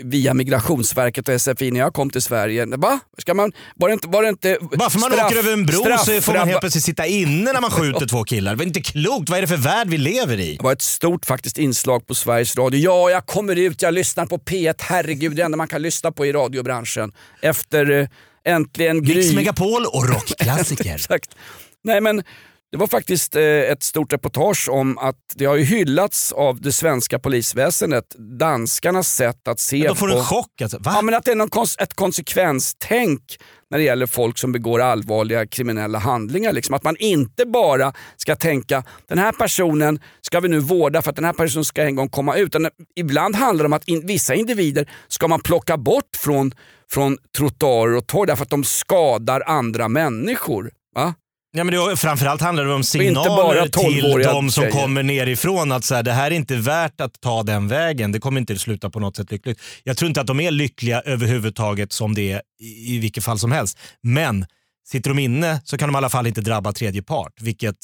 [0.03, 2.65] via Migrationsverket och SFI när jag kom till Sverige.
[2.65, 2.99] Va?
[3.17, 5.65] Ska man, var det inte, var det inte Bara för man straff- åker över en
[5.65, 8.55] bro så får man helt plötsligt sitta inne när man skjuter två killar.
[8.55, 9.29] Det är inte klokt.
[9.29, 10.55] Vad är det för värld vi lever i?
[10.57, 12.79] Det var ett stort faktiskt inslag på Sveriges Radio.
[12.81, 14.75] Ja, jag kommer ut, jag lyssnar på P1.
[14.79, 17.11] Herregud, det enda man kan lyssna på i radiobranschen.
[17.41, 18.07] Efter eh,
[18.43, 19.15] äntligen Gry.
[19.15, 20.95] Mix Megapol och rockklassiker.
[20.95, 21.35] Exakt.
[21.83, 22.23] Nej men
[22.71, 26.71] det var faktiskt eh, ett stort reportage om att det har ju hyllats av det
[26.71, 30.13] svenska polisväsendet, danskarnas sätt att se Då får på...
[30.13, 30.77] du en chock alltså.
[30.79, 30.91] Va?
[30.95, 33.37] Ja, men att det är någon kons- ett konsekvenstänk
[33.69, 36.53] när det gäller folk som begår allvarliga kriminella handlingar.
[36.53, 36.75] Liksom.
[36.75, 41.15] Att man inte bara ska tänka den här personen ska vi nu vårda för att
[41.15, 42.47] den här personen ska en gång komma ut.
[42.47, 46.51] Utan ibland handlar det om att in, vissa individer ska man plocka bort från,
[46.91, 50.71] från trottoarer och torg därför att de skadar andra människor.
[50.95, 51.13] Va?
[51.53, 54.71] Ja, men det, framförallt handlar det om signaler till 12-åriga de som tjejer.
[54.71, 58.11] kommer nerifrån att så här, det här är inte värt att ta den vägen.
[58.11, 59.59] Det kommer inte sluta på något sätt lyckligt.
[59.83, 63.39] Jag tror inte att de är lyckliga överhuvudtaget som det är i, i vilket fall
[63.39, 63.77] som helst.
[64.03, 64.45] Men
[64.87, 67.75] sitter de inne så kan de i alla fall inte drabba tredje part, vilket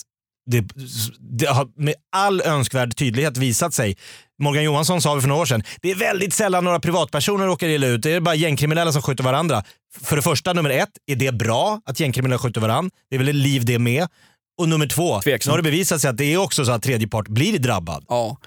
[0.48, 0.66] det,
[1.20, 3.98] det har med all önskvärd tydlighet visat sig.
[4.42, 7.88] Morgan Johansson sa för några år sedan, det är väldigt sällan några privatpersoner råkar illa
[7.88, 8.02] ut.
[8.02, 9.64] Det är bara gängkriminella som skjuter varandra.
[10.04, 12.92] För det första, nummer ett, är det bra att gängkriminella skjuter varandra?
[13.10, 14.08] Det är väl ett liv det med.
[14.60, 15.46] Och nummer två, Tveksamt.
[15.46, 18.06] nu har det bevisat sig att det är också så att tredje part blir drabbad.
[18.10, 18.38] Ja.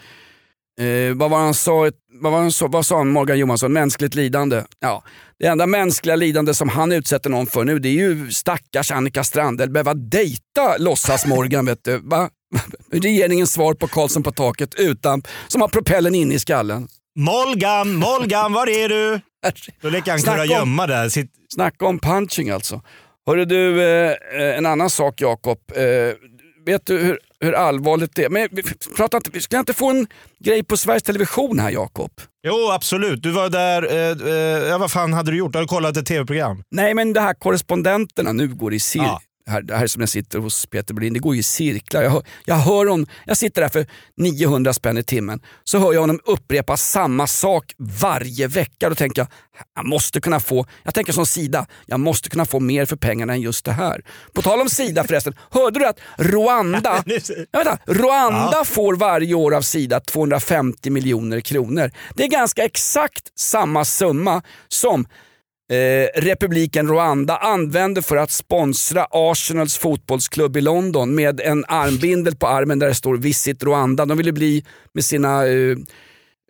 [0.80, 1.90] Eh, vad var han sa?
[2.20, 3.72] Vad, var han sa, vad sa han, Morgan Johansson?
[3.72, 4.62] Mänskligt lidande.
[4.80, 5.02] Ja.
[5.38, 9.24] Det enda mänskliga lidande som han utsätter någon för nu det är ju stackars Annika
[9.24, 11.66] Strandhäll behöva dejta låtsas-Morgan.
[11.66, 11.98] vet du.
[11.98, 12.30] Va?
[12.92, 16.88] Regeringens svar på Karlsson på taket utan, som har propellen inne i skallen.
[17.18, 19.20] Molgan, Molgan, var är du?
[19.80, 21.08] Då leker han om- kurragömma där.
[21.08, 21.30] Sitt...
[21.54, 22.82] Snacka om punching alltså.
[23.26, 24.10] Hörru du, eh,
[24.40, 25.58] eh, en annan sak Jakob.
[25.76, 25.82] Eh,
[26.66, 28.30] vet du hur, hur allvarligt det är?
[28.30, 28.62] Men, vi-
[28.96, 30.06] prata inte, ska jag inte få en
[30.44, 32.10] grej på Sveriges Television här Jakob?
[32.46, 33.22] Jo, absolut.
[33.22, 33.82] Du var där.
[33.92, 35.52] Eh, eh, ja, vad fan hade du gjort?
[35.52, 36.62] Du hade kollat ett tv-program.
[36.70, 39.20] Nej men det här korrespondenterna, nu går det i cir- Ja.
[39.46, 42.02] Här, det här är som jag sitter hos Peter Bolin, det går ju i cirklar.
[42.02, 43.86] Jag hör, jag hör honom, jag sitter där för
[44.16, 48.88] 900 spänn i timmen, så hör jag honom upprepa samma sak varje vecka.
[48.88, 49.28] Då tänker jag,
[49.74, 53.32] jag måste kunna få, jag tänker som Sida, jag måste kunna få mer för pengarna
[53.32, 54.04] än just det här.
[54.32, 57.04] På tal om Sida förresten, hörde du att Rwanda,
[57.50, 61.90] ja, vänta, Rwanda får varje år av Sida 250 miljoner kronor.
[62.14, 65.06] Det är ganska exakt samma summa som
[65.70, 72.46] eh, republiken Rwanda använder för att sponsra Arsenals fotbollsklubb i London med en armbindel på
[72.48, 74.04] armen där det står Visit Rwanda.
[74.06, 74.64] De ville bli
[74.94, 75.76] med sina eh,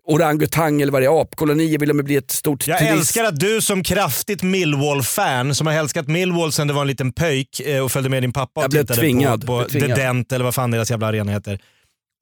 [0.06, 3.40] orangutang eller vad det är, apkolonier ville de bli ett stort Jag turist- älskar att
[3.40, 7.84] du som kraftigt Millwall-fan, som har älskat Millwall sen du var en liten pöjk eh,
[7.84, 9.46] och följde med din pappa och Jag tittade tvingad.
[9.46, 9.68] på, på.
[9.68, 11.58] The Dent eller vad fan deras jävla arena heter.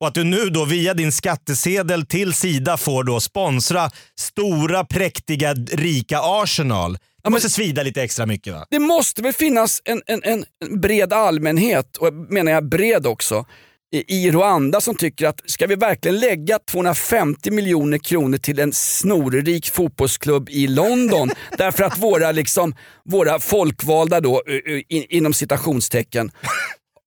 [0.01, 5.55] Och att du nu då via din skattesedel till Sida får då sponsra stora, präktiga,
[5.55, 6.99] rika Arsenal.
[7.25, 8.67] Det måste svida lite extra mycket va?
[8.71, 10.45] Det måste väl finnas en, en, en
[10.81, 13.45] bred allmänhet, och menar jag bred också,
[13.91, 19.71] i, Rwanda som tycker att ska vi verkligen lägga 250 miljoner kronor till en snorrik
[19.71, 22.75] fotbollsklubb i London därför att våra, liksom,
[23.05, 26.31] våra folkvalda då, eh, eh, in, inom citationstecken,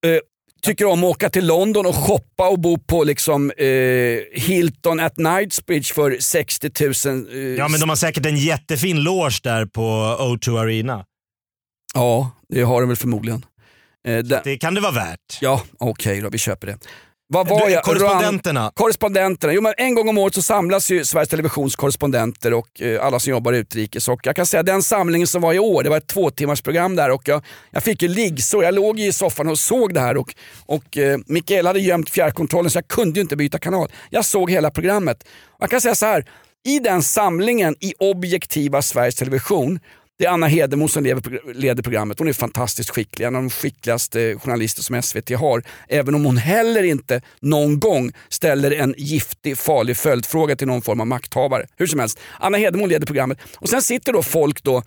[0.05, 0.19] eh,
[0.61, 3.65] tycker om att åka till London och shoppa och bo på liksom, eh,
[4.33, 6.71] Hilton at Knightsbridge för 60
[7.09, 7.27] 000.
[7.33, 9.81] Eh, Ja men de har säkert en jättefin loge där på
[10.19, 11.05] O2 Arena.
[11.93, 13.45] ja, det har de väl förmodligen.
[14.07, 15.37] Eh, Det kan det vara värt.
[15.41, 16.77] Ja, okej då, vi köper det.
[17.33, 17.83] Vad var Du, jag?
[17.83, 18.59] korrespondenterna.
[18.61, 19.53] Rwanda- korrespondenterna.
[19.53, 23.19] Jo, men en gång om året så samlas ju Sveriges Televisions korrespondenter och eh, alla
[23.19, 24.07] som jobbar utrikes.
[24.07, 26.61] Och jag kan säga den samlingen som var i år, det var ett två timmars
[26.61, 28.63] program där och jag, jag fick ju liggsår.
[28.63, 30.33] Jag låg i soffan och såg det här och,
[30.65, 33.91] och eh, Mikael hade gömt fjärrkontrollen så jag kunde ju inte byta kanal.
[34.09, 35.23] Jag såg hela programmet.
[35.59, 36.25] Jag kan säga så här,
[36.65, 39.79] i den samlingen i objektiva Sveriges Television
[40.21, 42.19] det är Anna Hedemo som leder programmet.
[42.19, 45.63] Hon är fantastiskt skicklig, en av de skickligaste journalister som SVT har.
[45.87, 51.01] Även om hon heller inte någon gång ställer en giftig, farlig följdfråga till någon form
[51.01, 51.65] av makthavare.
[51.77, 53.37] Hur som helst, Anna Hedemo leder programmet.
[53.57, 54.83] Och sen sitter då folk då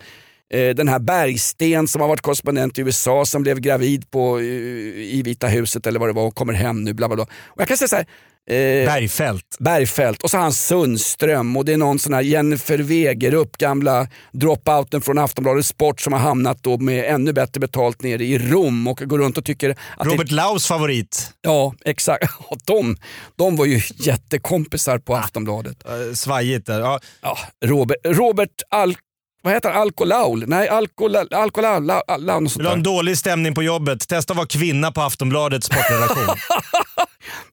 [0.53, 4.45] eh, den här Bergsten som har varit korrespondent i USA som blev gravid på, eh,
[4.45, 6.93] i Vita huset eller vad det var och kommer hem nu.
[6.93, 7.25] Bla bla bla.
[7.25, 8.05] Och jag kan säga så här,
[8.49, 9.55] eh, Bergfält.
[9.59, 14.07] Bergfält och så har han Sundström och det är någon sån här Jennifer Wegerup, gamla
[14.31, 18.87] dropouten från Aftonbladet Sport som har hamnat då med ännu bättre betalt nere i Rom
[18.87, 21.31] och går runt och tycker att Robert det, Laus favorit.
[21.41, 22.33] Ja, exakt.
[22.65, 22.97] De,
[23.35, 25.85] de var ju jättekompisar på Aftonbladet.
[25.85, 26.79] Eh, Svajigt där.
[26.79, 26.99] Ja.
[27.21, 28.97] Ja, Robert, Robert Al,
[29.43, 29.81] vad heter han?
[29.81, 30.43] Alkolaul?
[30.47, 31.33] Nej, Alkolaul.
[31.33, 34.07] Alkolaul la, la, något sånt Vill du ha en dålig stämning på jobbet?
[34.07, 36.25] Testa att vara kvinna på Aftonbladets sportredaktion.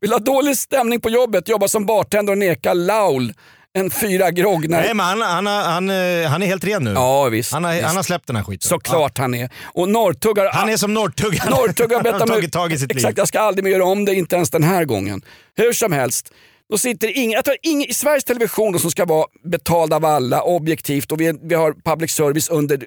[0.01, 3.35] Vill ha dålig stämning på jobbet, jobba som bartender och neka Laul
[3.75, 6.93] en fyra grogg när Nej men han, han, han, eh, han är helt ren nu.
[6.93, 7.53] Ja visst.
[7.53, 7.87] Han har, visst.
[7.87, 8.69] han har släppt den här skiten.
[8.69, 9.51] Såklart han är.
[9.65, 10.51] Och Norrtuggar...
[10.53, 11.51] Han är som Norrtuggan.
[11.51, 13.19] Norrtuggar Han har tagit tag i sitt Exakt, liv.
[13.19, 15.23] jag ska aldrig mer göra om det, inte ens den här gången.
[15.57, 16.33] Hur som helst.
[16.71, 20.05] Då sitter ingen, jag tror ingen i Sveriges Television då, som ska vara betald av
[20.05, 22.87] alla, objektivt och vi, vi har public service under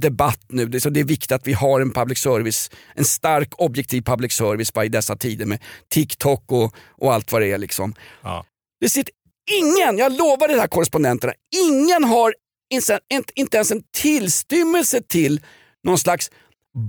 [0.00, 0.66] debatt nu.
[0.66, 4.32] Det, så det är viktigt att vi har en public service, en stark objektiv public
[4.32, 7.58] service i dessa tider med TikTok och, och allt vad det är.
[7.58, 7.94] Liksom.
[8.22, 8.44] Ja.
[8.80, 9.14] Det sitter
[9.50, 11.32] ingen, jag lovar de här korrespondenterna,
[11.68, 12.34] ingen har
[12.70, 15.40] inte, inte, inte ens en tillstymmelse till
[15.84, 16.30] någon slags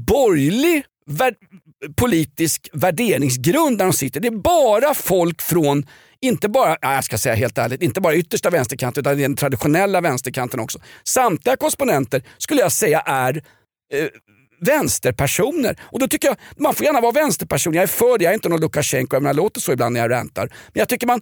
[0.07, 0.83] borgerlig
[1.95, 4.19] politisk värderingsgrund där de sitter.
[4.19, 5.85] Det är bara folk från,
[6.21, 10.59] inte bara, jag ska säga helt ärligt, inte bara yttersta vänsterkanten utan den traditionella vänsterkanten
[10.59, 10.79] också.
[11.03, 13.43] Samtliga korrespondenter skulle jag säga är
[13.93, 14.07] eh,
[14.61, 15.79] vänsterpersoner.
[15.81, 17.73] Och då tycker jag, man får gärna vara vänsterperson.
[17.73, 19.93] Jag är för det, jag är inte någon Lukasjenko, jag menar, jag låter så ibland
[19.93, 20.47] när jag rantar.
[20.47, 21.21] Men jag tycker man,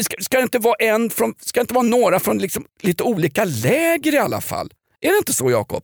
[0.00, 3.02] ska, ska det inte vara en från, ska det inte vara några från liksom lite
[3.02, 4.72] olika läger i alla fall?
[5.00, 5.82] Är det inte så Jakob?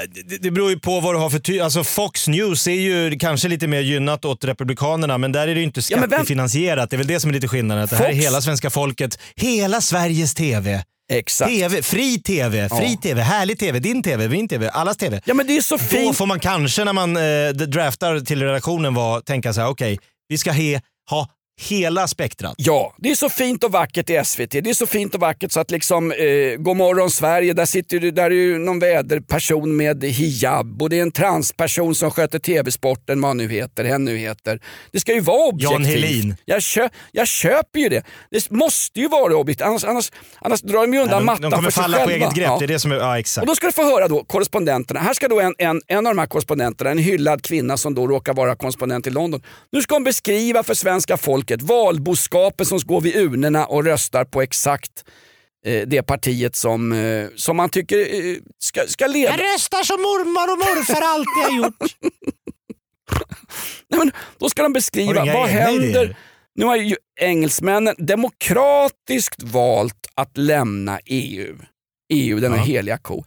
[0.00, 2.72] Ja, Det, det beror ju på vad du har för ty- Alltså Fox News är
[2.72, 6.90] ju kanske lite mer gynnat åt Republikanerna men där är det ju inte Ja, skattefinansierat.
[6.90, 7.84] Det är väl det som är lite skillnaden.
[7.84, 10.84] Att det här är hela svenska folket, hela Sveriges TV.
[11.12, 11.50] Exakt.
[11.50, 12.98] TV, fri TV, fri Ja.
[13.02, 15.20] TV, härlig TV, din TV, min TV, allas TV.
[15.24, 16.16] Ja men det är så Då fint.
[16.16, 20.38] får man kanske när man eh, draftar till redaktionen var, tänka så här: okej, vi
[20.38, 20.80] ska he,
[21.10, 21.28] ha
[21.60, 22.54] hela spektrat.
[22.56, 24.50] Ja, det är så fint och vackert i SVT.
[24.50, 28.10] Det är så fint och vackert så att liksom, eh, Godmorgon Sverige, där sitter det,
[28.10, 33.20] där är ju någon väderperson med hijab och det är en transperson som sköter TV-sporten,
[33.20, 34.60] vad nu heter, hen nu heter.
[34.92, 35.72] Det ska ju vara objektivt.
[35.72, 36.36] Jan Helin.
[36.44, 38.02] Jag, kö, jag köper ju det.
[38.30, 41.50] Det måste ju vara objektivt, annars, annars, annars drar de ju undan de, mattan de
[41.50, 42.12] kommer för sig falla själva.
[42.12, 42.46] på eget grepp.
[42.46, 42.56] Ja.
[42.58, 43.42] Det är det som är, ja, exakt.
[43.42, 45.00] Och då ska du få höra då korrespondenterna.
[45.00, 48.06] Här ska då en, en, en av de här korrespondenterna, en hyllad kvinna som då
[48.06, 49.42] råkar vara korrespondent i London.
[49.72, 54.42] Nu ska hon beskriva för svenska folket valboskapen som går vid urnorna och röstar på
[54.42, 55.04] exakt
[55.66, 59.32] eh, det partiet som, eh, som man tycker eh, ska, ska leda.
[59.36, 61.94] röstar som mormor och morfar alltid har gjort.
[63.90, 65.84] Nej, men då ska de beskriva vad händer.
[65.88, 66.16] idéer?
[66.54, 71.56] Nu har ju engelsmännen demokratiskt valt att lämna EU.
[72.12, 72.62] EU, denna Ja.
[72.62, 73.24] heliga ko.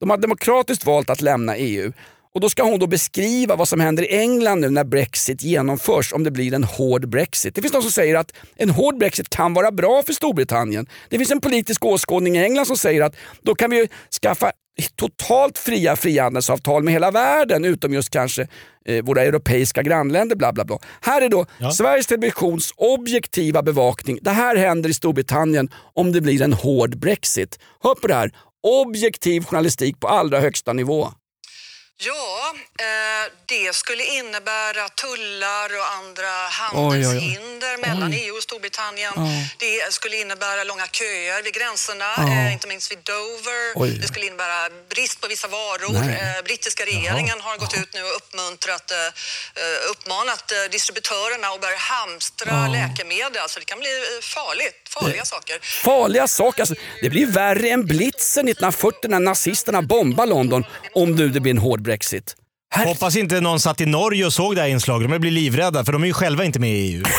[0.00, 1.92] De har demokratiskt valt att lämna EU.
[2.34, 6.12] Och Då ska hon då beskriva vad som händer i England nu när Brexit genomförs,
[6.12, 7.54] om det blir en hård Brexit.
[7.54, 10.86] Det finns de som säger att en hård Brexit kan vara bra för Storbritannien.
[11.08, 13.88] Det finns en politisk åskådning i England som säger att då kan vi
[14.22, 14.52] skaffa
[14.96, 18.46] totalt fria frihandelsavtal med hela världen utom just kanske
[18.86, 20.36] eh, våra europeiska grannländer.
[20.36, 20.78] Bla bla bla.
[21.00, 24.18] Här är då Sveriges Televisions objektiva bevakning.
[24.22, 27.58] Det här händer i Storbritannien om det blir en hård Brexit.
[27.82, 28.30] Hör på det här.
[28.62, 31.08] Objektiv journalistik på allra högsta nivå.
[32.02, 36.50] Ja, eh, det skulle innebära tullar och andra oj.
[36.50, 38.12] handelshinder mellan.
[38.12, 39.12] EU och Storbritannien.
[39.58, 44.00] Det skulle innebära långa köer vid gränserna, eh, inte minst vid Dover.
[44.00, 45.96] Det skulle innebära brist på vissa varor.
[45.96, 48.92] Eh, brittiska regeringen har gått ut nu och uppmuntrat,
[49.90, 53.42] uppmanat distributörerna att börja hamstra läkemedel.
[53.42, 55.56] Alltså det kan bli farligt, farliga saker.
[55.84, 56.62] Farliga saker.
[56.62, 60.64] Alltså, det blir värre än blitzen 1940 när nazisterna bombade London
[60.94, 62.34] om nu det blir en hård Brexit.
[62.74, 65.10] Hoppas inte någon satt i Norge och såg det här inslaget.
[65.10, 67.02] De blir livrädda för de är ju själva inte med i EU.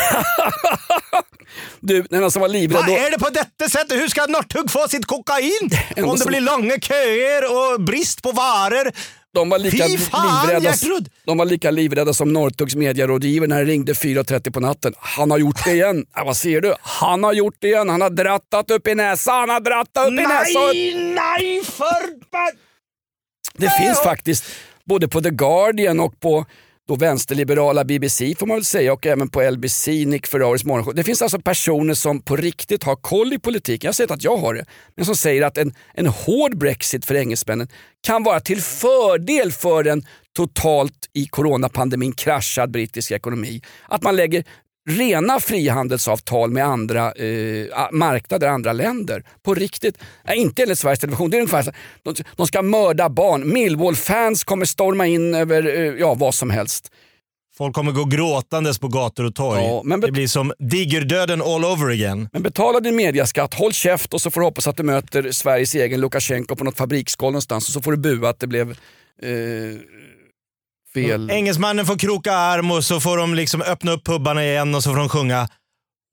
[1.84, 2.94] Du, den som var livrädd Vad då...
[2.94, 3.92] är det på detta sättet?
[4.02, 5.70] Hur ska Northug få sitt kokain?
[5.98, 8.92] Om det blir långa köer och brist på varor.
[9.34, 11.10] De var lika Fy fan, livrädda, Gertrud!
[11.26, 14.94] de var lika livrädda som Northugs medierådgivare när det ringde 4.30 på natten.
[14.98, 16.06] Han har gjort det igen.
[16.16, 16.74] Ja, vad ser du?
[16.82, 17.90] Han har gjort det igen.
[17.90, 19.40] Han har drattat upp i näsan.
[19.40, 21.16] Han har drattat upp i näsan.
[21.16, 22.22] nej för...
[23.54, 24.46] Det finns faktiskt
[24.86, 26.46] både på The Guardian och på
[26.92, 30.96] då vänsterliberala BBC får man väl säga och även på LBC, Nick Ferraris morgonshow.
[30.96, 33.88] Det finns alltså personer som på riktigt har koll i politiken.
[33.88, 34.66] Jag säger inte att jag har det,
[34.96, 37.68] men som säger att en, en hård Brexit för engelsmännen
[38.08, 43.62] kan vara till fördel för en totalt i coronapandemin kraschad brittisk ekonomi.
[43.88, 44.44] Att man lägger
[44.90, 49.24] rena frihandelsavtal med andra eh, marknader, andra länder.
[49.44, 49.98] På riktigt.
[50.28, 51.30] Nej, inte enligt Sveriges Television.
[51.30, 51.72] Det är ungefär så,
[52.04, 53.54] de, de ska mörda barn.
[53.54, 56.92] Millwall-fans kommer storma in över eh, ja, vad som helst.
[57.58, 59.62] Folk kommer gå gråtandes på gator och torg.
[59.62, 62.30] Ja, bet- det blir som digerdöden all over again.
[62.34, 65.76] Men betala din mediaskatt, håll käft och så får du hoppas att du möter Sveriges
[65.76, 69.28] egen Lukasjenko på något fabriksgolv någonstans och så får du bua att det blev eh,
[70.94, 71.30] fel.
[71.30, 74.90] Engelsmannen får kroka arm och så får de liksom öppna upp pubbarna igen och så
[74.90, 75.48] får de sjunga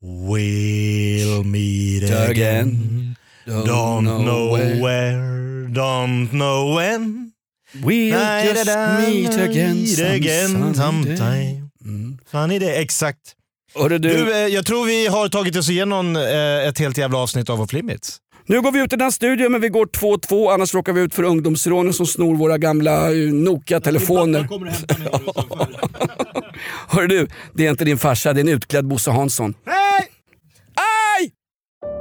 [0.03, 3.17] We'll meet again.
[3.47, 4.53] Don't know
[4.83, 7.33] where, don't know when.
[7.75, 10.75] We'll just meet again some again day.
[10.75, 12.19] sometime.
[12.31, 13.35] Funny day, exakt.
[13.75, 17.19] Hörru du, Du, eh, jag tror vi har tagit oss igenom eh, ett helt jävla
[17.19, 18.19] avsnitt av Off Limits.
[18.49, 21.01] Nu går vi ut i den här studion men vi går 2-2 annars råkar vi
[21.01, 24.49] ut för ungdomsrånen som snor våra gamla eh, Nokia-telefoner.
[26.89, 29.55] Hörru du, det är inte din farsa, det är en utklädd Bosse Hansson.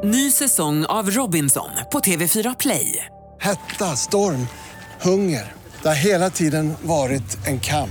[0.04, 3.06] Ny säsong av Robinson på TV4 Play.
[3.40, 4.48] Hetta, storm,
[5.02, 5.54] hunger.
[5.82, 7.90] Det har hela tiden varit en kamp.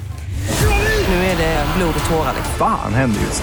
[1.08, 2.34] Nu är det blod och tårar.
[2.58, 3.42] Fan händer just